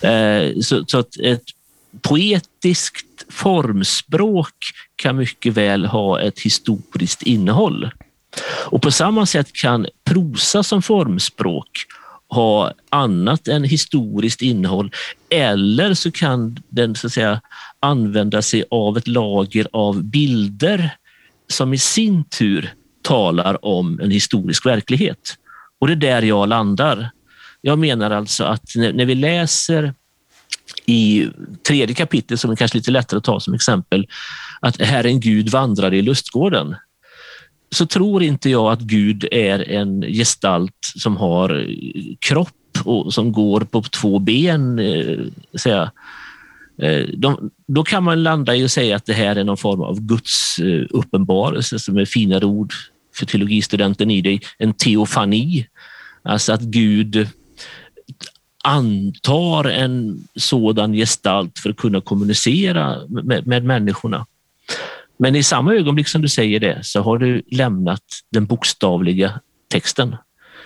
Eh, 0.01 0.59
så, 0.61 0.85
så 0.87 0.99
att 0.99 1.19
ett 1.19 1.43
poetiskt 2.01 3.25
formspråk 3.29 4.55
kan 4.95 5.15
mycket 5.15 5.53
väl 5.53 5.85
ha 5.85 6.21
ett 6.21 6.39
historiskt 6.39 7.21
innehåll. 7.21 7.91
Och 8.65 8.81
på 8.81 8.91
samma 8.91 9.25
sätt 9.25 9.53
kan 9.53 9.87
prosa 10.03 10.63
som 10.63 10.81
formspråk 10.81 11.85
ha 12.29 12.71
annat 12.89 13.47
än 13.47 13.63
historiskt 13.63 14.41
innehåll 14.41 14.91
eller 15.29 15.93
så 15.93 16.11
kan 16.11 16.57
den 16.69 16.95
så 16.95 17.07
att 17.07 17.13
säga, 17.13 17.41
använda 17.79 18.41
sig 18.41 18.63
av 18.71 18.97
ett 18.97 19.07
lager 19.07 19.67
av 19.73 20.03
bilder 20.03 20.89
som 21.47 21.73
i 21.73 21.77
sin 21.77 22.23
tur 22.23 22.73
talar 23.01 23.65
om 23.65 23.99
en 23.99 24.11
historisk 24.11 24.65
verklighet. 24.65 25.35
Och 25.79 25.87
det 25.87 25.93
är 25.93 26.19
där 26.19 26.21
jag 26.21 26.49
landar. 26.49 27.09
Jag 27.61 27.79
menar 27.79 28.11
alltså 28.11 28.43
att 28.43 28.75
när, 28.75 29.05
vi 29.05 29.15
läser 29.15 29.93
i 30.85 31.27
tredje 31.67 31.95
kapitlet, 31.95 32.39
som 32.39 32.51
är 32.51 32.55
kanske 32.55 32.77
lite 32.77 32.91
lättare 32.91 33.17
att 33.17 33.23
ta 33.23 33.39
som 33.39 33.53
exempel, 33.53 34.07
att 34.59 34.81
Herren 34.81 35.19
Gud 35.19 35.49
vandrade 35.49 35.97
i 35.97 36.01
lustgården, 36.01 36.75
så 37.75 37.85
tror 37.85 38.23
inte 38.23 38.49
jag 38.49 38.71
att 38.71 38.81
Gud 38.81 39.27
är 39.31 39.69
en 39.71 40.01
gestalt 40.01 40.91
som 40.95 41.17
har 41.17 41.67
kropp 42.19 42.49
och 42.83 43.13
som 43.13 43.31
går 43.31 43.61
på 43.61 43.81
två 43.81 44.19
ben. 44.19 44.79
Eh, 44.79 45.19
säga. 45.59 45.91
Eh, 46.81 47.05
de, 47.17 47.51
då 47.67 47.83
kan 47.83 48.03
man 48.03 48.23
landa 48.23 48.55
i 48.55 48.63
att 48.63 48.71
säga 48.71 48.95
att 48.95 49.05
det 49.05 49.13
här 49.13 49.35
är 49.35 49.43
någon 49.43 49.57
form 49.57 49.81
av 49.81 50.01
Guds 50.01 50.59
eh, 50.59 50.85
uppenbarelse, 50.89 51.79
som 51.79 51.97
är 51.97 52.05
finare 52.05 52.45
ord 52.45 52.73
för 53.15 53.25
teologistudenten 53.25 54.11
i 54.11 54.21
dig, 54.21 54.41
en 54.57 54.73
teofani. 54.73 55.67
Alltså 56.23 56.53
att 56.53 56.61
Gud 56.61 57.27
antar 58.63 59.63
en 59.63 60.27
sådan 60.35 60.93
gestalt 60.93 61.59
för 61.59 61.69
att 61.69 61.77
kunna 61.77 62.01
kommunicera 62.01 62.97
med, 63.07 63.47
med 63.47 63.63
människorna. 63.63 64.25
Men 65.17 65.35
i 65.35 65.43
samma 65.43 65.73
ögonblick 65.73 66.07
som 66.07 66.21
du 66.21 66.29
säger 66.29 66.59
det 66.59 66.79
så 66.83 67.01
har 67.01 67.17
du 67.17 67.43
lämnat 67.51 68.03
den 68.31 68.45
bokstavliga 68.45 69.39
texten. 69.67 70.15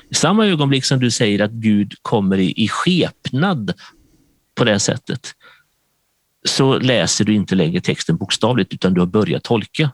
I 0.09 0.15
samma 0.15 0.45
ögonblick 0.45 0.85
som 0.85 0.99
du 0.99 1.11
säger 1.11 1.39
att 1.39 1.51
Gud 1.51 1.93
kommer 2.01 2.37
i, 2.37 2.53
i 2.63 2.67
skepnad 2.67 3.73
på 4.55 4.63
det 4.63 4.79
sättet 4.79 5.33
så 6.45 6.79
läser 6.79 7.25
du 7.25 7.35
inte 7.35 7.55
längre 7.55 7.81
texten 7.81 8.17
bokstavligt 8.17 8.73
utan 8.73 8.93
du 8.93 9.01
har 9.01 9.07
börjat 9.07 9.43
tolka. 9.43 9.91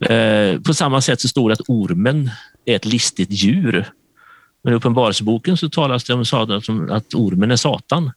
Eh, 0.00 0.60
på 0.60 0.74
samma 0.74 1.00
sätt 1.00 1.20
så 1.20 1.28
står 1.28 1.48
det 1.48 1.52
att 1.52 1.68
ormen 1.68 2.30
är 2.64 2.76
ett 2.76 2.84
listigt 2.84 3.30
djur 3.30 3.92
men 4.62 4.72
i 4.72 4.76
Uppenbarelseboken 4.76 5.56
så 5.56 5.68
talas 5.68 6.04
det 6.04 6.14
om 6.14 6.90
att 6.90 7.14
ormen 7.14 7.50
är 7.50 7.56
Satan. 7.56 8.10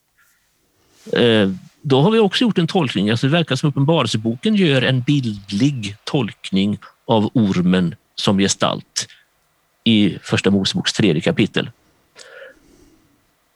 Eh, 1.13 1.49
då 1.87 2.01
har 2.01 2.11
vi 2.11 2.19
också 2.19 2.43
gjort 2.43 2.57
en 2.57 2.67
tolkning. 2.67 3.09
Alltså 3.09 3.27
det 3.27 3.33
verkar 3.33 3.55
som 3.55 3.69
Uppenbarelseboken 3.69 4.55
gör 4.55 4.81
en 4.81 5.01
bildlig 5.01 5.95
tolkning 6.03 6.77
av 7.05 7.29
ormen 7.33 7.95
som 8.15 8.37
gestalt 8.37 9.07
i 9.83 10.17
Första 10.23 10.51
Moseboks 10.51 10.93
tredje 10.93 11.21
kapitel. 11.21 11.69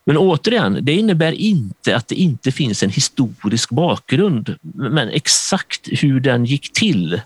Men 0.05 0.17
återigen, 0.17 0.79
det 0.81 0.93
innebär 0.93 1.31
inte 1.31 1.95
att 1.95 2.07
det 2.07 2.15
inte 2.15 2.51
finns 2.51 2.83
en 2.83 2.89
historisk 2.89 3.69
bakgrund. 3.69 4.55
Men 4.61 5.09
exakt 5.09 5.87
hur 5.91 6.19
den 6.19 6.45
gick 6.45 6.73
till 6.73 7.21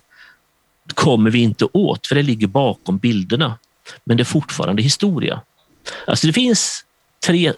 kommer 0.93 1.29
vi 1.29 1.39
inte 1.39 1.65
åt, 1.71 2.07
för 2.07 2.15
det 2.15 2.23
ligger 2.23 2.47
bakom 2.47 2.97
bilderna. 2.97 3.57
Men 4.03 4.17
det 4.17 4.23
är 4.23 4.25
fortfarande 4.25 4.81
historia. 4.81 5.41
Alltså 6.07 6.27
det 6.27 6.33
finns 6.33 6.85
tre 7.25 7.53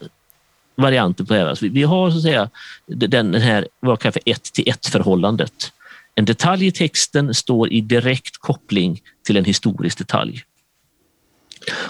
varianter 0.76 1.24
på 1.24 1.34
det 1.34 1.40
här. 1.40 1.70
Vi 1.70 1.84
har 1.84 2.12
så 2.12 2.18
att 2.18 2.24
säga 2.24 2.50
den, 2.88 3.34
här 3.34 3.68
vad 3.80 4.00
kallar 4.00 4.12
för 4.12 4.22
ett 4.26 4.44
till 4.44 4.70
ett 4.70 4.86
förhållandet. 4.86 5.72
En 6.16 6.26
detalj 6.26 6.68
i 6.68 6.72
texten 6.72 7.34
står 7.34 7.74
i 7.74 7.82
direkt 7.82 8.38
koppling 8.38 9.02
till 9.26 9.38
en 9.38 9.46
historisk 9.46 9.98
detalj. 9.98 10.44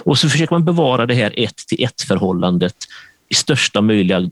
Och 0.04 0.18
så 0.18 0.28
försöker 0.28 0.54
man 0.54 0.64
bevara 0.64 1.06
det 1.06 1.14
här 1.14 1.32
ett 1.36 1.56
till 1.56 1.84
ett 1.84 2.02
förhållandet 2.02 2.76
i 3.28 3.34
största 3.34 3.80
möjliga 3.80 4.30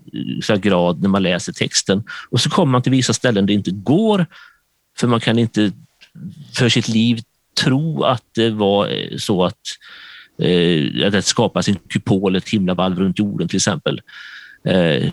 grad 0.60 1.02
när 1.02 1.08
man 1.08 1.22
läser 1.22 1.52
texten. 1.52 2.04
Och 2.30 2.40
så 2.40 2.50
kommer 2.50 2.72
man 2.72 2.82
till 2.82 2.92
vissa 2.92 3.12
ställen 3.12 3.46
där 3.46 3.46
det 3.46 3.52
inte 3.52 3.70
går, 3.70 4.26
för 4.98 5.06
man 5.06 5.20
kan 5.20 5.38
inte 5.38 5.72
för 6.54 6.68
sitt 6.68 6.88
liv 6.88 7.20
tro 7.60 8.02
att 8.02 8.24
det 8.34 8.50
var 8.50 8.88
eh, 8.88 9.16
så 9.16 9.44
att 9.44 9.60
eh, 10.38 11.06
att 11.06 11.12
det 11.12 11.22
skapas 11.22 11.68
en 11.68 11.76
kupol, 11.88 12.36
ett 12.36 12.48
himlavalv 12.48 12.98
runt 12.98 13.18
jorden 13.18 13.48
till 13.48 13.56
exempel. 13.56 14.00
Eh, 14.68 15.12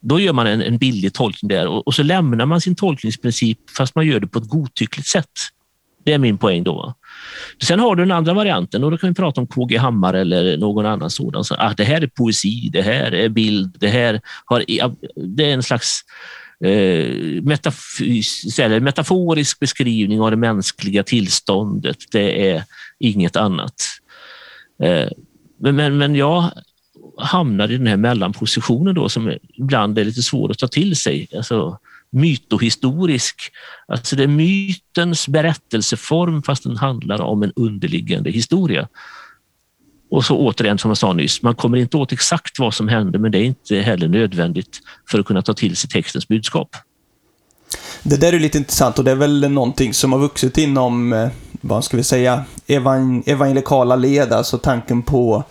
då 0.00 0.20
gör 0.20 0.32
man 0.32 0.46
en, 0.46 0.62
en 0.62 0.78
billig 0.78 1.14
tolkning 1.14 1.48
där 1.48 1.66
och, 1.66 1.86
och, 1.86 1.94
så 1.94 2.02
lämnar 2.02 2.46
man 2.46 2.60
sin 2.60 2.74
tolkningsprincip 2.74 3.70
fast 3.76 3.94
man 3.94 4.06
gör 4.06 4.20
det 4.20 4.26
på 4.26 4.38
ett 4.38 4.48
godtyckligt 4.48 5.08
sätt. 5.08 5.30
Det 6.04 6.12
är 6.12 6.18
min 6.18 6.38
poäng 6.38 6.64
då. 6.64 6.94
Sen 7.62 7.80
har 7.80 7.96
du 7.96 8.02
den 8.02 8.12
andra 8.12 8.34
varianten 8.34 8.84
och 8.84 8.90
då 8.90 8.98
kan 8.98 9.08
vi 9.08 9.14
prata 9.14 9.40
om 9.40 9.46
KG 9.46 9.76
Hammar 9.76 10.14
eller 10.14 10.56
någon 10.56 10.86
annan 10.86 11.10
sådan. 11.10 11.44
Så, 11.44 11.54
ah, 11.58 11.74
det 11.76 11.84
här 11.84 12.02
är 12.02 12.06
poesi, 12.06 12.70
det 12.72 12.82
här 12.82 13.14
är 13.14 13.28
bild, 13.28 13.76
det 13.78 13.88
här 13.88 14.20
har, 14.44 14.64
ah, 14.82 14.90
det 15.14 15.50
är 15.50 15.54
en 15.54 15.62
slags 15.62 16.00
eh, 16.64 17.42
metafys, 17.42 18.58
eller 18.58 18.80
metaforisk 18.80 19.58
beskrivning 19.58 20.20
av 20.20 20.30
det 20.30 20.36
mänskliga 20.36 21.02
tillståndet. 21.02 21.96
Det 22.12 22.50
är 22.50 22.62
inget 22.98 23.36
annat. 23.36 23.74
Eh, 24.82 25.08
men, 25.60 25.76
men, 25.76 25.98
men 25.98 26.14
jag 26.14 26.50
hamnar 27.18 27.70
i 27.70 27.76
den 27.76 27.86
här 27.86 27.96
mellanpositionen 27.96 28.94
då 28.94 29.08
som 29.08 29.32
ibland 29.54 29.98
är 29.98 30.04
lite 30.04 30.22
svår 30.22 30.50
att 30.50 30.58
ta 30.58 30.68
till 30.68 30.96
sig. 30.96 31.28
Alltså, 31.36 31.78
mytohistorisk. 32.10 33.52
Alltså 33.88 34.16
det 34.16 34.22
är 34.22 34.28
mytens 34.28 35.28
berättelseform 35.28 36.42
fast 36.42 36.62
den 36.62 36.76
handlar 36.76 37.20
om 37.20 37.42
en 37.42 37.52
underliggande 37.56 38.30
historia. 38.30 38.88
Och 40.10 40.24
så 40.24 40.36
återigen 40.36 40.78
som 40.78 40.90
jag 40.90 40.98
sa 40.98 41.12
nyss, 41.12 41.42
man 41.42 41.54
kommer 41.54 41.78
inte 41.78 41.96
åt 41.96 42.12
exakt 42.12 42.58
vad 42.58 42.74
som 42.74 42.88
hände 42.88 43.18
men 43.18 43.32
det 43.32 43.38
är 43.38 43.44
inte 43.44 43.76
heller 43.76 44.08
nödvändigt 44.08 44.80
för 45.10 45.18
att 45.18 45.26
kunna 45.26 45.42
ta 45.42 45.54
till 45.54 45.76
sig 45.76 45.90
textens 45.90 46.28
budskap. 46.28 46.76
Det 48.02 48.16
där 48.16 48.32
är 48.32 48.40
lite 48.40 48.58
intressant 48.58 48.98
och 48.98 49.04
det 49.04 49.10
är 49.10 49.16
väl 49.16 49.50
någonting 49.50 49.94
som 49.94 50.12
har 50.12 50.18
vuxit 50.18 50.58
inom, 50.58 51.12
eh, 51.12 51.28
vad 51.60 51.84
ska 51.84 51.96
vi 51.96 52.02
säga, 52.02 52.44
evangelikala 53.26 53.96
led, 53.96 54.32
alltså 54.32 54.58
tanken 54.58 55.02
på 55.02 55.44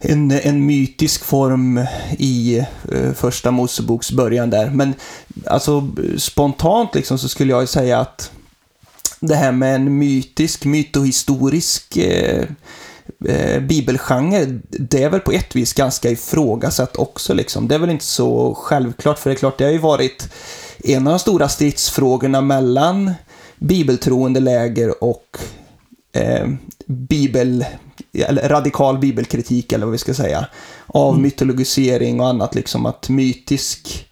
en, 0.00 0.30
en 0.30 0.66
mytisk 0.66 1.24
form 1.24 1.86
i 2.18 2.58
eh, 2.92 3.12
första 3.12 3.50
Moseboks 3.50 4.12
början 4.12 4.50
där. 4.50 4.70
Men 4.70 4.94
alltså 5.46 5.88
spontant 6.18 6.94
liksom 6.94 7.18
så 7.18 7.28
skulle 7.28 7.52
jag 7.52 7.68
säga 7.68 7.98
att 7.98 8.30
det 9.20 9.34
här 9.34 9.52
med 9.52 9.74
en 9.74 9.98
mytisk, 9.98 10.64
mytohistorisk 10.64 11.96
eh, 11.96 12.44
eh, 13.24 13.60
bibelgenre, 13.60 14.60
det 14.68 15.02
är 15.02 15.10
väl 15.10 15.20
på 15.20 15.32
ett 15.32 15.56
vis 15.56 15.72
ganska 15.72 16.10
ifrågasatt 16.10 16.96
också 16.96 17.34
liksom. 17.34 17.68
Det 17.68 17.74
är 17.74 17.78
väl 17.78 17.90
inte 17.90 18.04
så 18.04 18.54
självklart, 18.54 19.18
för 19.18 19.30
det 19.30 19.34
är 19.34 19.38
klart, 19.38 19.58
det 19.58 19.64
har 19.64 19.72
ju 19.72 19.78
varit 19.78 20.28
en 20.84 21.06
av 21.06 21.12
de 21.12 21.18
stora 21.18 21.48
stridsfrågorna 21.48 22.40
mellan 22.40 23.12
bibeltroende 23.58 24.40
läger 24.40 25.04
och 25.04 25.38
eh, 26.12 26.48
bibel, 26.86 27.64
eller 28.12 28.48
radikal 28.48 28.98
bibelkritik 28.98 29.72
eller 29.72 29.86
vad 29.86 29.92
vi 29.92 29.98
ska 29.98 30.14
säga. 30.14 30.46
Av 30.86 31.10
mm. 31.10 31.22
mytologisering 31.22 32.20
och 32.20 32.28
annat, 32.28 32.54
liksom 32.54 32.86
att 32.86 33.08
mytisk, 33.08 34.08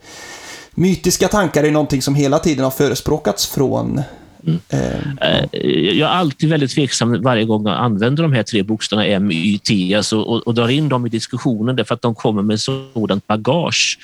mytiska 0.75 1.29
tankar 1.29 1.65
är 1.65 1.71
någonting 1.71 2.03
som 2.03 2.15
hela 2.15 2.39
tiden 2.39 2.65
har 2.65 2.71
förespråkats 2.71 3.47
från 3.47 4.03
Mm. 4.47 4.61
Eh, 4.69 5.61
jag 5.99 6.11
är 6.11 6.15
alltid 6.15 6.49
väldigt 6.49 6.71
tveksam 6.71 7.23
varje 7.23 7.45
gång 7.45 7.67
jag 7.67 7.77
använder 7.77 8.23
de 8.23 8.33
här 8.33 8.43
tre 8.43 8.63
bokstäverna 8.63 9.21
MYT 9.21 9.95
alltså, 9.97 10.21
och, 10.21 10.47
och 10.47 10.55
drar 10.55 10.69
in 10.69 10.89
dem 10.89 11.07
i 11.07 11.09
diskussionen 11.09 11.77
därför 11.77 11.95
att 11.95 12.03
de 12.03 12.15
kommer 12.15 12.43
med 12.43 12.61
sådant 12.61 13.27
bagage. 13.27 13.99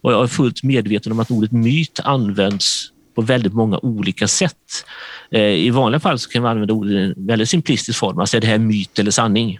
Och 0.00 0.12
jag 0.12 0.22
är 0.22 0.26
fullt 0.26 0.62
medveten 0.62 1.12
om 1.12 1.20
att 1.20 1.30
ordet 1.30 1.52
myt 1.52 2.00
används 2.04 2.92
på 3.18 3.22
väldigt 3.22 3.54
många 3.54 3.78
olika 3.82 4.28
sätt. 4.28 4.84
Eh, 5.30 5.40
I 5.42 5.70
vanliga 5.70 6.00
fall 6.00 6.18
så 6.18 6.30
kan 6.30 6.42
man 6.42 6.50
använda 6.50 6.74
ordet 6.74 6.92
i 6.92 6.96
en 6.96 7.14
väldigt 7.26 7.48
simplistisk 7.48 7.98
form, 7.98 8.18
alltså 8.18 8.36
är 8.36 8.40
det 8.40 8.46
här 8.46 8.58
myt 8.58 8.98
eller 8.98 9.10
sanning? 9.10 9.58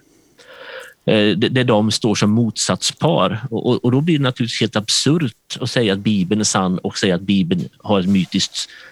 Eh, 1.06 1.36
där 1.36 1.64
de 1.64 1.90
står 1.90 2.14
som 2.14 2.30
motsatspar 2.30 3.40
och, 3.50 3.84
och 3.84 3.92
då 3.92 4.00
blir 4.00 4.18
det 4.18 4.22
naturligtvis 4.22 4.60
helt 4.60 4.76
absurt 4.76 5.58
att 5.60 5.70
säga 5.70 5.92
att 5.92 5.98
Bibeln 5.98 6.40
är 6.40 6.44
sann 6.44 6.78
och 6.78 6.98
säga 6.98 7.14
att 7.14 7.20
Bibeln 7.20 7.68
har 7.78 8.00
en 8.00 8.12
mytisk, 8.12 8.50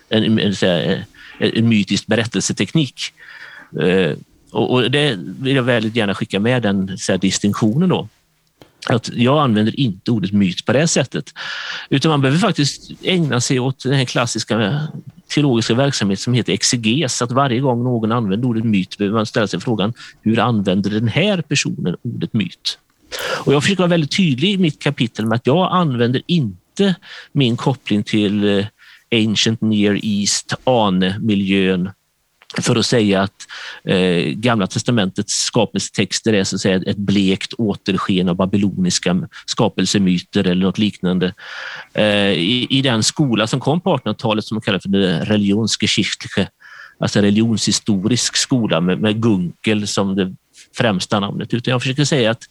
en, 0.08 0.24
en, 0.24 0.38
en, 0.38 0.52
eh, 0.62 0.98
en 1.38 1.68
mytisk 1.68 2.06
berättelseteknik. 2.06 3.00
Eh, 3.80 4.16
och, 4.50 4.70
och, 4.72 4.90
det 4.90 5.18
vill 5.40 5.56
jag 5.56 5.62
väldigt 5.62 5.96
gärna 5.96 6.14
skicka 6.14 6.40
med 6.40 6.62
den 6.62 6.98
så 6.98 7.12
här, 7.12 7.18
distinktionen 7.18 7.88
då 7.88 8.08
att 8.90 9.10
jag 9.12 9.38
använder 9.38 9.80
inte 9.80 10.10
ordet 10.10 10.32
myt 10.32 10.64
på 10.64 10.72
det 10.72 10.88
sättet. 10.88 11.32
Utan 11.90 12.10
man 12.10 12.20
behöver 12.20 12.38
faktiskt 12.38 12.90
ägna 13.02 13.40
sig 13.40 13.60
åt 13.60 13.82
den 13.82 13.92
här 13.92 14.04
klassiska 14.04 14.88
teologiska 15.34 15.74
verksamhet 15.74 16.20
som 16.20 16.34
heter 16.34 16.52
exeges. 16.52 17.22
Att 17.22 17.32
varje 17.32 17.60
gång 17.60 17.84
någon 17.84 18.12
använder 18.12 18.48
ordet 18.48 18.64
myt 18.64 18.98
behöver 18.98 19.16
man 19.16 19.26
ställa 19.26 19.46
sig 19.46 19.60
frågan 19.60 19.92
hur 20.22 20.38
använder 20.38 20.90
den 20.90 21.08
här 21.08 21.42
personen 21.42 21.96
ordet 22.02 22.32
myt? 22.32 22.78
Och 23.44 23.54
jag 23.54 23.62
försöker 23.62 23.82
vara 23.82 23.90
väldigt 23.90 24.16
tydlig 24.16 24.50
i 24.50 24.58
mitt 24.58 24.82
kapitel 24.82 25.26
med 25.26 25.36
att 25.36 25.46
jag 25.46 25.72
använder 25.72 26.22
inte 26.26 26.94
min 27.32 27.56
koppling 27.56 28.02
till 28.02 28.58
eh, 28.58 28.66
Ancient 29.14 29.60
Near 29.60 30.00
East, 30.02 30.54
Ane-miljön 30.64 31.90
för 32.60 32.76
att 32.76 32.86
säga 32.86 33.22
att 33.22 33.46
eh, 33.84 34.32
Gamla 34.32 34.66
testamentets 34.66 35.34
skapelsetexter 35.34 36.32
är 36.32 36.44
så 36.44 36.56
att 36.56 36.60
säga, 36.60 36.82
ett 36.86 36.96
blekt 36.96 37.52
återsken 37.52 38.28
av 38.28 38.36
babyloniska 38.36 39.28
skapelsemyter 39.46 40.46
eller 40.46 40.66
något 40.66 40.78
liknande. 40.78 41.34
Eh, 41.94 42.32
i, 42.32 42.66
i, 42.70 42.82
den 42.82 43.02
skola 43.02 43.46
som 43.46 43.60
kom 43.60 43.80
på 43.80 43.96
1800-talet 43.96 44.44
som 44.44 44.54
man 44.54 44.62
kallar 44.62 44.78
för 44.78 45.24
Religionsgeschichtliche, 45.24 46.48
alltså 46.98 47.20
religionshistorisk 47.20 48.36
skola 48.36 48.80
med, 48.80 49.00
med 49.00 49.22
Gunkel 49.22 49.86
som 49.86 50.16
det 50.16 50.34
främsta 50.76 51.20
namnet. 51.20 51.54
Utan 51.54 51.72
jag 51.72 51.82
försöker 51.82 52.04
säga 52.04 52.30
att 52.30 52.42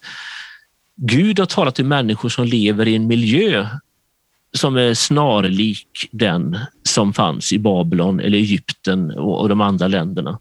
Gud 0.96 1.38
har 1.38 1.46
talat 1.46 1.74
till 1.74 1.84
människor 1.84 2.28
som 2.28 2.44
lever 2.44 2.88
i 2.88 2.96
en 2.96 3.06
miljö 3.06 3.68
som 4.52 4.76
är 4.76 4.94
snarlik 4.94 6.08
den 6.10 6.58
som 6.96 7.12
fanns 7.12 7.52
i 7.52 7.58
Babylon 7.58 8.20
eller 8.20 8.38
Egypten 8.38 9.10
och 9.10 9.48
de 9.48 9.60
andra 9.60 9.88
länderna. 9.88 10.38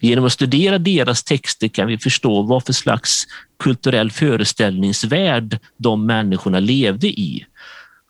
Genom 0.00 0.24
att 0.24 0.32
studera 0.32 0.78
deras 0.78 1.22
texter 1.22 1.68
kan 1.68 1.86
vi 1.86 1.98
förstå 1.98 2.42
vad 2.42 2.66
för 2.66 2.72
slags 2.72 3.24
kulturell 3.58 4.10
föreställningsvärld 4.10 5.58
de 5.76 6.06
människorna 6.06 6.60
levde 6.60 7.06
i. 7.06 7.46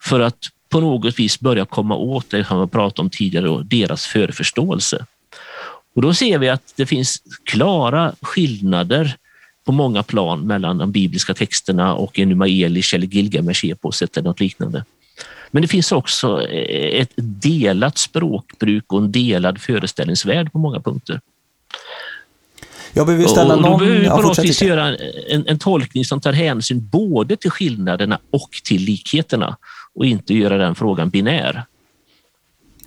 För 0.03 0.19
att 0.19 0.37
på 0.69 0.79
något 0.79 1.19
vis 1.19 1.39
börja 1.39 1.65
komma 1.65 1.95
åt 1.95 2.29
det 2.29 2.43
som 2.43 2.61
vi 2.61 2.67
pratade 2.67 3.01
om 3.01 3.09
tidigare, 3.09 3.63
deras 3.63 4.05
förförståelse. 4.05 5.05
Och 5.95 6.01
då 6.01 6.13
ser 6.13 6.37
vi 6.37 6.49
att 6.49 6.73
det 6.75 6.85
finns 6.85 7.21
klara 7.43 8.15
skillnader 8.21 9.15
på 9.65 9.71
många 9.71 10.03
plan 10.03 10.47
mellan 10.47 10.77
de 10.77 10.91
bibliska 10.91 11.33
texterna 11.33 11.95
och 11.95 12.19
Enuma 12.19 12.47
Elish 12.47 12.95
eller 12.95 13.07
Gilgamesh-eposet 13.07 14.17
eller 14.17 14.29
något 14.29 14.39
liknande. 14.39 14.85
Men 15.55 15.61
det 15.61 15.67
finns 15.67 15.91
också 15.91 16.41
eh, 16.41 17.01
ett 17.01 17.11
delat 17.15 17.97
språkbruk 17.97 18.93
och 18.93 18.99
en 18.99 19.11
delad 19.11 19.61
föreställningsvärld 19.61 20.51
på 20.51 20.57
många 20.57 20.79
punkter. 20.79 21.21
Jag 22.93 23.05
behöver 23.05 23.25
ställa 23.25 23.55
någon... 23.55 23.71
Då 23.71 23.77
behöver 23.77 23.99
vi 23.99 24.09
på 24.09 24.21
något 24.21 24.39
vis 24.39 24.61
göra 24.61 24.95
en, 25.29 25.47
en 25.47 25.59
tolkning 25.59 26.05
som 26.05 26.21
tar 26.21 26.33
hänsyn 26.33 26.87
både 26.91 27.35
till 27.37 27.51
skillnaderna 27.51 28.19
och 28.31 28.49
till 28.63 28.81
likheterna 28.81 29.57
och 29.93 30.05
inte 30.05 30.33
göra 30.33 30.57
den 30.57 30.75
frågan 30.75 31.09
binär. 31.09 31.63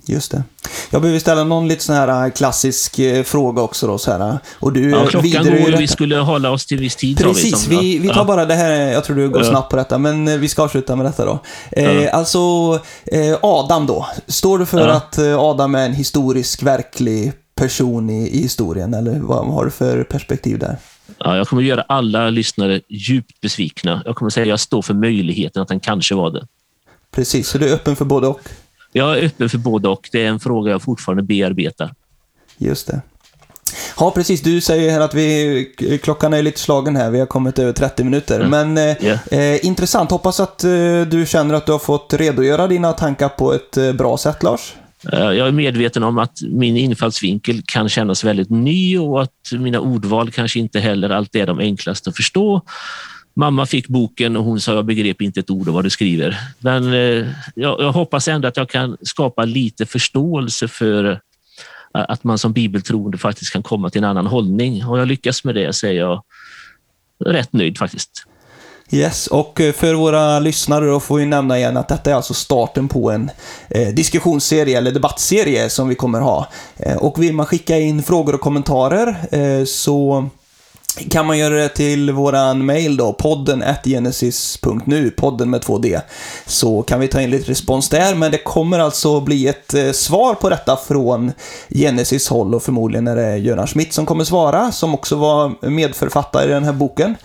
Just 0.05 0.31
det. 0.31 0.43
Jag 0.89 1.01
behöver 1.01 1.19
ställa 1.19 1.43
någon 1.43 1.67
lite 1.67 1.83
sån 1.83 1.95
här 1.95 2.25
äh, 2.25 2.31
klassisk 2.31 2.99
äh, 2.99 3.23
fråga 3.23 3.61
också 3.61 3.87
då. 3.87 3.97
Så 3.97 4.11
här. 4.11 4.39
Och 4.59 4.73
du, 4.73 4.89
ja, 4.89 5.05
klockan 5.05 5.45
går 5.45 5.73
och 5.73 5.79
vi 5.79 5.87
skulle 5.87 6.17
hålla 6.17 6.51
oss 6.51 6.65
till 6.65 6.77
viss 6.77 6.95
tid. 6.95 7.17
Precis, 7.17 7.67
vi, 7.67 7.77
vi, 7.77 7.99
vi 7.99 8.07
tar 8.07 8.15
ja. 8.15 8.23
bara 8.23 8.45
det 8.45 8.55
här, 8.55 8.91
jag 8.91 9.03
tror 9.03 9.15
du 9.15 9.29
går 9.29 9.43
ja. 9.43 9.49
snabbt 9.49 9.69
på 9.69 9.75
detta, 9.75 9.97
men 9.97 10.41
vi 10.41 10.49
ska 10.49 10.63
avsluta 10.63 10.95
med 10.95 11.05
detta 11.05 11.25
då. 11.25 11.39
Eh, 11.71 12.15
alltså, 12.15 12.39
eh, 13.05 13.37
Adam 13.41 13.85
då. 13.85 14.07
Står 14.27 14.59
du 14.59 14.65
för 14.65 14.87
att 14.87 15.19
Adam 15.19 15.75
är 15.75 15.85
en 15.85 15.93
historisk, 15.93 16.63
verklig 16.63 17.31
person 17.55 18.09
i, 18.09 18.27
i 18.27 18.41
historien, 18.41 18.93
eller 18.93 19.19
vad 19.19 19.47
har 19.47 19.65
du 19.65 19.71
för 19.71 20.03
perspektiv 20.03 20.59
där? 20.59 20.77
Ja, 21.17 21.37
jag 21.37 21.47
kommer 21.47 21.61
göra 21.61 21.81
alla 21.81 22.29
lyssnare 22.29 22.81
djupt 22.89 23.41
besvikna. 23.41 24.01
Jag 24.05 24.15
kommer 24.15 24.29
säga 24.29 24.43
att 24.43 24.49
jag 24.49 24.59
står 24.59 24.81
för 24.81 24.93
möjligheten 24.93 25.61
att 25.61 25.69
han 25.69 25.79
kanske 25.79 26.15
var 26.15 26.31
det. 26.31 26.47
Precis, 27.11 27.47
så 27.47 27.57
du 27.57 27.69
är 27.69 27.73
öppen 27.73 27.95
för 27.95 28.05
både 28.05 28.27
och? 28.27 28.39
Jag 28.91 29.17
är 29.19 29.25
öppen 29.25 29.49
för 29.49 29.57
både 29.57 29.89
och. 29.89 30.09
Det 30.11 30.23
är 30.23 30.27
en 30.27 30.39
fråga 30.39 30.71
jag 30.71 30.81
fortfarande 30.81 31.23
bearbetar. 31.23 31.93
Just 32.57 32.87
det. 32.87 33.01
Ja, 33.99 34.11
precis. 34.11 34.41
Du 34.41 34.61
säger 34.61 34.91
här 34.91 34.99
att 34.99 35.13
vi, 35.13 35.99
klockan 36.03 36.33
är 36.33 36.41
lite 36.41 36.59
slagen 36.59 36.95
här. 36.95 37.09
Vi 37.09 37.19
har 37.19 37.25
kommit 37.25 37.59
över 37.59 37.73
30 37.73 38.03
minuter. 38.03 38.39
Mm. 38.39 38.49
Men 38.49 38.89
eh, 38.89 39.03
yeah. 39.03 39.19
eh, 39.31 39.65
intressant. 39.65 40.11
Hoppas 40.11 40.39
att 40.39 40.63
eh, 40.63 41.01
du 41.07 41.25
känner 41.27 41.53
att 41.53 41.65
du 41.65 41.71
har 41.71 41.79
fått 41.79 42.13
redogöra 42.13 42.67
dina 42.67 42.93
tankar 42.93 43.29
på 43.29 43.53
ett 43.53 43.77
eh, 43.77 43.93
bra 43.93 44.17
sätt, 44.17 44.43
Lars. 44.43 44.73
Jag 45.11 45.47
är 45.47 45.51
medveten 45.51 46.03
om 46.03 46.17
att 46.17 46.41
min 46.41 46.77
infallsvinkel 46.77 47.61
kan 47.65 47.89
kännas 47.89 48.23
väldigt 48.23 48.49
ny 48.49 48.97
och 48.97 49.21
att 49.21 49.51
mina 49.51 49.79
ordval 49.79 50.31
kanske 50.31 50.59
inte 50.59 50.79
heller 50.79 51.09
alltid 51.09 51.41
är 51.41 51.47
de 51.47 51.59
enklaste 51.59 52.09
att 52.09 52.15
förstå. 52.15 52.61
Mamma 53.39 53.65
fick 53.65 53.87
boken 53.87 54.37
och 54.37 54.43
hon 54.43 54.61
sa 54.61 54.73
jag 54.73 54.85
begrep 54.85 55.21
inte 55.21 55.39
ett 55.39 55.49
ord 55.49 55.67
av 55.67 55.73
vad 55.73 55.83
du 55.83 55.89
skriver. 55.89 56.39
Men 56.59 56.93
eh, 56.93 57.27
jag, 57.55 57.81
jag, 57.81 57.91
hoppas 57.91 58.27
ändå 58.27 58.47
att 58.47 58.57
jag 58.57 58.69
kan 58.69 58.97
skapa 59.01 59.45
lite 59.45 59.85
förståelse 59.85 60.67
för 60.67 61.11
eh, 61.11 61.17
att 61.91 62.23
man 62.23 62.37
som 62.37 62.53
bibeltroende 62.53 63.17
faktiskt 63.17 63.53
kan 63.53 63.63
komma 63.63 63.89
till 63.89 64.03
en 64.03 64.09
annan 64.09 64.27
hållning. 64.27 64.85
Och 64.85 64.99
jag 64.99 65.07
lyckas 65.07 65.43
med 65.43 65.55
det 65.55 65.73
så 65.73 65.87
är 65.87 65.91
jag 65.91 66.23
rätt 67.25 67.53
nöjd 67.53 67.77
faktiskt. 67.77 68.25
Yes, 68.91 69.27
och 69.27 69.61
eh, 69.61 69.73
för 69.73 69.93
våra 69.93 70.39
lyssnare 70.39 70.85
då 70.85 70.99
får 70.99 71.17
vi 71.17 71.25
nämna 71.25 71.57
igen 71.57 71.77
att 71.77 71.87
detta 71.87 72.11
är 72.11 72.15
alltså 72.15 72.33
starten 72.33 72.87
på 72.87 73.11
en 73.11 73.31
eh, 73.69 73.87
diskussionsserie 73.87 74.77
eller 74.77 74.91
debattserie 74.91 75.69
som 75.69 75.89
vi 75.89 75.95
kommer 75.95 76.19
ha. 76.19 76.47
Eh, 76.77 76.97
och 76.97 77.23
vill 77.23 77.33
man 77.33 77.45
skicka 77.45 77.77
in 77.77 78.03
frågor 78.03 78.35
och 78.35 78.41
kommentarer 78.41 79.15
eh, 79.31 79.65
så 79.65 80.29
kan 81.09 81.25
man 81.25 81.37
göra 81.37 81.53
det 81.53 81.69
till 81.69 82.11
våran 82.11 82.65
mail 82.65 82.97
då, 82.97 83.13
podden 83.13 83.63
genesis.nu, 83.83 85.11
podden 85.11 85.49
med 85.49 85.61
två 85.61 85.77
d 85.77 85.99
Så 86.45 86.81
kan 86.81 86.99
vi 86.99 87.07
ta 87.07 87.21
in 87.21 87.29
lite 87.29 87.51
respons 87.51 87.89
där, 87.89 88.15
men 88.15 88.31
det 88.31 88.37
kommer 88.37 88.79
alltså 88.79 89.21
bli 89.21 89.47
ett 89.47 89.73
eh, 89.73 89.91
svar 89.91 90.35
på 90.35 90.49
detta 90.49 90.77
från 90.87 91.31
Genesis 91.69 92.29
håll 92.29 92.55
och 92.55 92.63
förmodligen 92.63 93.07
är 93.07 93.15
det 93.15 93.37
Göran 93.37 93.67
Schmidt 93.67 93.93
som 93.93 94.05
kommer 94.05 94.23
svara, 94.23 94.71
som 94.71 94.93
också 94.93 95.15
var 95.15 95.69
medförfattare 95.69 96.45
i 96.45 96.53
den 96.53 96.63
här 96.63 96.73
boken. 96.73 97.15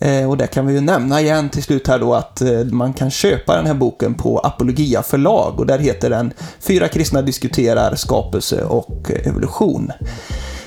Eh, 0.00 0.30
och 0.30 0.36
det 0.36 0.46
kan 0.46 0.66
vi 0.66 0.74
ju 0.74 0.80
nämna 0.80 1.20
igen 1.20 1.48
till 1.48 1.62
slut 1.62 1.88
här 1.88 1.98
då 1.98 2.14
att 2.14 2.40
eh, 2.40 2.64
man 2.64 2.92
kan 2.92 3.10
köpa 3.10 3.56
den 3.56 3.66
här 3.66 3.74
boken 3.74 4.14
på 4.14 4.38
Apologia 4.38 5.02
förlag 5.02 5.60
och 5.60 5.66
där 5.66 5.78
heter 5.78 6.10
den 6.10 6.32
Fyra 6.60 6.88
kristna 6.88 7.22
diskuterar 7.22 7.94
skapelse 7.94 8.64
och 8.64 9.10
eh, 9.10 9.28
evolution. 9.28 9.92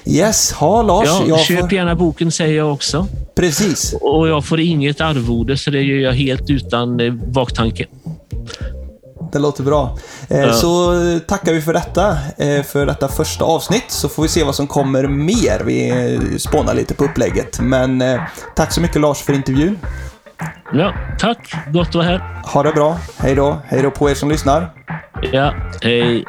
Yes, 0.08 0.52
ha 0.52 0.82
Lars. 0.82 1.08
Ja, 1.08 1.24
jag 1.28 1.40
köp 1.40 1.60
får... 1.60 1.74
gärna 1.74 1.96
boken 1.96 2.32
säger 2.32 2.58
jag 2.58 2.74
också. 2.74 3.08
Precis. 3.36 3.96
Och 4.02 4.28
jag 4.28 4.46
får 4.46 4.60
inget 4.60 5.02
arvode 5.02 5.58
så 5.58 5.72
det 5.72 5.82
gör 5.82 5.98
jag 5.98 6.14
helt 6.14 6.50
utan 6.50 7.00
eh, 7.00 7.14
baktanke. 7.14 7.86
Det 9.32 9.40
låter 9.40 9.64
bra. 9.64 9.98
Eh. 10.30 10.52
Så 10.52 10.94
tackar 11.28 11.54
vi 11.54 11.62
för 11.62 11.74
detta, 11.74 12.18
eh, 12.38 12.64
för 12.64 12.86
detta 12.86 13.08
första 13.08 13.46
avsnitt, 13.46 13.86
så 13.88 14.10
får 14.10 14.24
vi 14.24 14.30
se 14.30 14.44
vad 14.44 14.56
som 14.56 14.68
kommer 14.68 15.08
mer. 15.08 15.62
Vi 15.66 15.90
eh, 15.90 16.38
spånar 16.38 16.74
lite 16.74 16.94
på 16.94 17.04
upplägget. 17.04 17.60
Men 17.60 18.02
eh, 18.02 18.22
tack 18.56 18.72
så 18.72 18.82
mycket 18.82 19.02
Lars 19.02 19.22
för 19.22 19.34
intervjun. 19.34 19.80
Ja, 20.74 20.94
tack. 21.20 21.54
Gott 21.74 21.88
att 21.88 21.96
vara 21.96 22.06
här. 22.06 22.42
Ha 22.46 22.64
det 22.64 22.72
bra. 22.72 23.00
Hej 23.18 23.36
då. 23.36 23.58
Hej 23.66 23.82
då 23.82 23.92
på 23.92 24.10
er 24.10 24.16
som 24.16 24.30
lyssnar. 24.30 24.74
Ja, 25.32 25.54
hej. 25.82 26.26